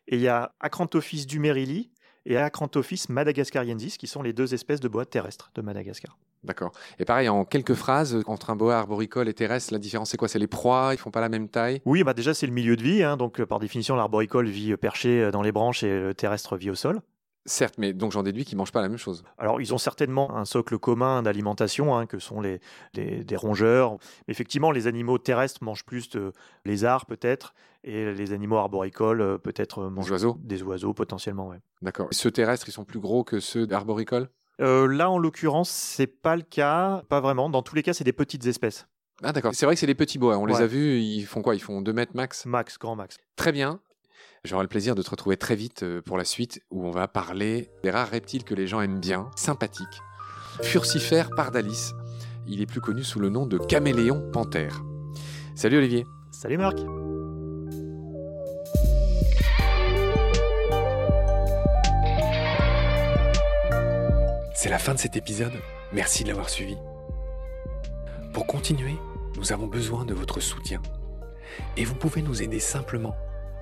Et 0.09 0.17
il 0.17 0.21
y 0.21 0.29
a 0.29 0.55
Acrantophis 0.61 1.27
dumerili 1.27 1.91
et 2.27 2.37
Acrantophis 2.37 3.05
madagascariensis, 3.09 3.99
qui 3.99 4.07
sont 4.07 4.23
les 4.23 4.33
deux 4.33 4.55
espèces 4.55 4.81
de 4.81 4.89
bois 4.89 5.05
terrestres 5.05 5.51
de 5.55 5.63
Madagascar. 5.63 6.19
D'accord. 6.43 6.73
Et 6.99 7.05
pareil, 7.05 7.29
en 7.29 7.45
quelques 7.45 7.75
phrases, 7.75 8.23
entre 8.27 8.51
un 8.51 8.57
boa 8.57 8.79
arboricole 8.79 9.29
et 9.29 9.35
terrestre, 9.35 9.73
la 9.73 9.79
différence 9.79 10.11
c'est 10.11 10.17
quoi? 10.17 10.29
C'est 10.29 10.39
les 10.39 10.47
proies, 10.47 10.91
ils 10.93 10.99
font 10.99 11.11
pas 11.11 11.23
la 11.23 11.31
même 11.31 11.49
taille? 11.49 11.81
Oui, 11.87 12.05
bah 12.05 12.13
déjà 12.13 12.35
c'est 12.35 12.47
le 12.47 12.53
milieu 12.53 12.77
de 12.77 12.83
vie. 12.83 13.03
Hein. 13.03 13.17
donc 13.17 13.43
par 13.45 13.61
définition, 13.61 13.97
l'arboricole 13.97 14.49
vit 14.49 14.77
perché 14.77 15.31
dans 15.31 15.43
les 15.43 15.53
branches 15.53 15.83
et 15.83 16.01
le 16.01 16.15
terrestre 16.15 16.57
vit 16.57 16.71
au 16.71 16.75
sol. 16.75 17.01
Certes, 17.47 17.75
mais 17.77 17.93
donc 17.93 18.13
j'en 18.13 18.23
déduis 18.23 18.45
qu'ils 18.45 18.57
mangent 18.57 18.73
pas 18.73 18.81
la 18.81 18.89
même 18.89 18.99
chose. 18.99 19.23
Alors 19.37 19.61
ils 19.61 19.75
ont 19.75 19.79
certainement 19.79 20.35
un 20.37 20.45
socle 20.47 20.79
commun 20.79 21.23
d'alimentation, 21.23 21.95
hein, 21.95 22.07
que 22.07 22.19
sont 22.19 22.41
les, 22.41 22.61
des 22.95 23.37
rongeurs. 23.37 23.99
Effectivement, 24.29 24.71
les 24.71 24.87
animaux 24.87 25.19
terrestres 25.19 25.63
mangent 25.63 25.85
plus 25.85 26.09
de 26.09 26.33
lézards 26.65 27.05
peut-être, 27.05 27.55
et 27.85 28.13
les 28.15 28.33
animaux 28.33 28.57
arboricoles 28.57 29.21
euh, 29.21 29.39
peut-être 29.39 29.81
euh, 29.81 29.91
mangent 29.91 30.11
oiseaux. 30.11 30.39
des 30.41 30.63
oiseaux 30.63 30.95
potentiellement. 30.95 31.53
D'accord. 31.83 32.09
Ceux 32.13 32.31
terrestres, 32.31 32.69
ils 32.69 32.73
sont 32.73 32.85
plus 32.85 32.99
gros 33.01 33.25
que 33.25 33.41
ceux 33.41 33.71
arboricoles? 33.71 34.31
Euh, 34.61 34.87
Là, 34.87 35.11
en 35.11 35.19
l'occurrence, 35.19 35.69
c'est 35.69 36.07
pas 36.07 36.37
le 36.37 36.43
cas, 36.43 37.03
pas 37.09 37.21
vraiment. 37.21 37.51
Dans 37.51 37.63
tous 37.63 37.75
les 37.75 37.83
cas, 37.83 37.93
c'est 37.93 38.05
des 38.05 38.13
petites 38.13 38.47
espèces. 38.47 38.87
Ah 39.23 39.33
d'accord, 39.33 39.55
c'est 39.55 39.65
vrai 39.67 39.75
que 39.75 39.81
c'est 39.81 39.87
des 39.87 39.95
petits 39.95 40.19
bois, 40.19 40.39
on 40.39 40.47
les 40.47 40.57
a 40.57 40.67
vus, 40.67 40.99
ils 41.01 41.25
font 41.25 41.41
quoi? 41.41 41.55
Ils 41.55 41.61
font 41.61 41.81
2 41.83 41.93
mètres 41.93 42.13
max? 42.15 42.47
Max, 42.47 42.79
grand 42.79 42.97
max. 42.97 43.17
Très 43.37 43.53
bien, 43.53 43.81
J'aurai 44.45 44.65
le 44.65 44.69
plaisir 44.69 44.95
de 44.95 45.01
te 45.01 45.09
retrouver 45.09 45.39
très 45.39 45.57
vite 45.57 45.85
euh, 45.85 46.03
pour 46.03 46.19
la 46.19 46.25
suite 46.25 46.61
où 46.71 46.87
on 46.87 46.91
va 46.91 47.09
parler 47.09 47.71
des 47.83 47.91
rares 47.91 48.11
reptiles 48.11 48.45
que 48.45 48.55
les 48.55 48.67
gens 48.67 48.83
aiment 48.83 49.01
bien, 49.01 49.31
sympathiques. 49.37 50.03
Furcifère 50.61 51.31
pardalis. 51.35 51.93
Il 52.47 52.61
est 52.61 52.67
plus 52.67 52.83
connu 52.83 53.03
sous 53.03 53.21
le 53.21 53.31
nom 53.31 53.47
de 53.47 53.57
caméléon 53.57 54.31
panthère. 54.33 54.83
Salut 55.55 55.79
Olivier. 55.79 56.05
Salut 56.31 56.59
Marc. 56.59 56.77
C'est 64.55 64.69
la 64.69 64.79
fin 64.79 64.93
de 64.93 64.99
cet 64.99 65.17
épisode. 65.17 65.55
Merci 65.91 66.23
de 66.23 66.29
l'avoir 66.29 66.51
suivi. 66.51 66.77
Pour 68.35 68.47
continuer, 68.47 68.97
nous 69.39 69.55
avons 69.55 69.69
besoin 69.69 70.05
de 70.05 70.13
votre 70.13 70.41
soutien. 70.41 70.83
Et 71.79 71.85
vous 71.87 71.95
pouvez 71.95 72.21
nous 72.21 72.43
aider 72.43 72.61
simplement 72.61 73.17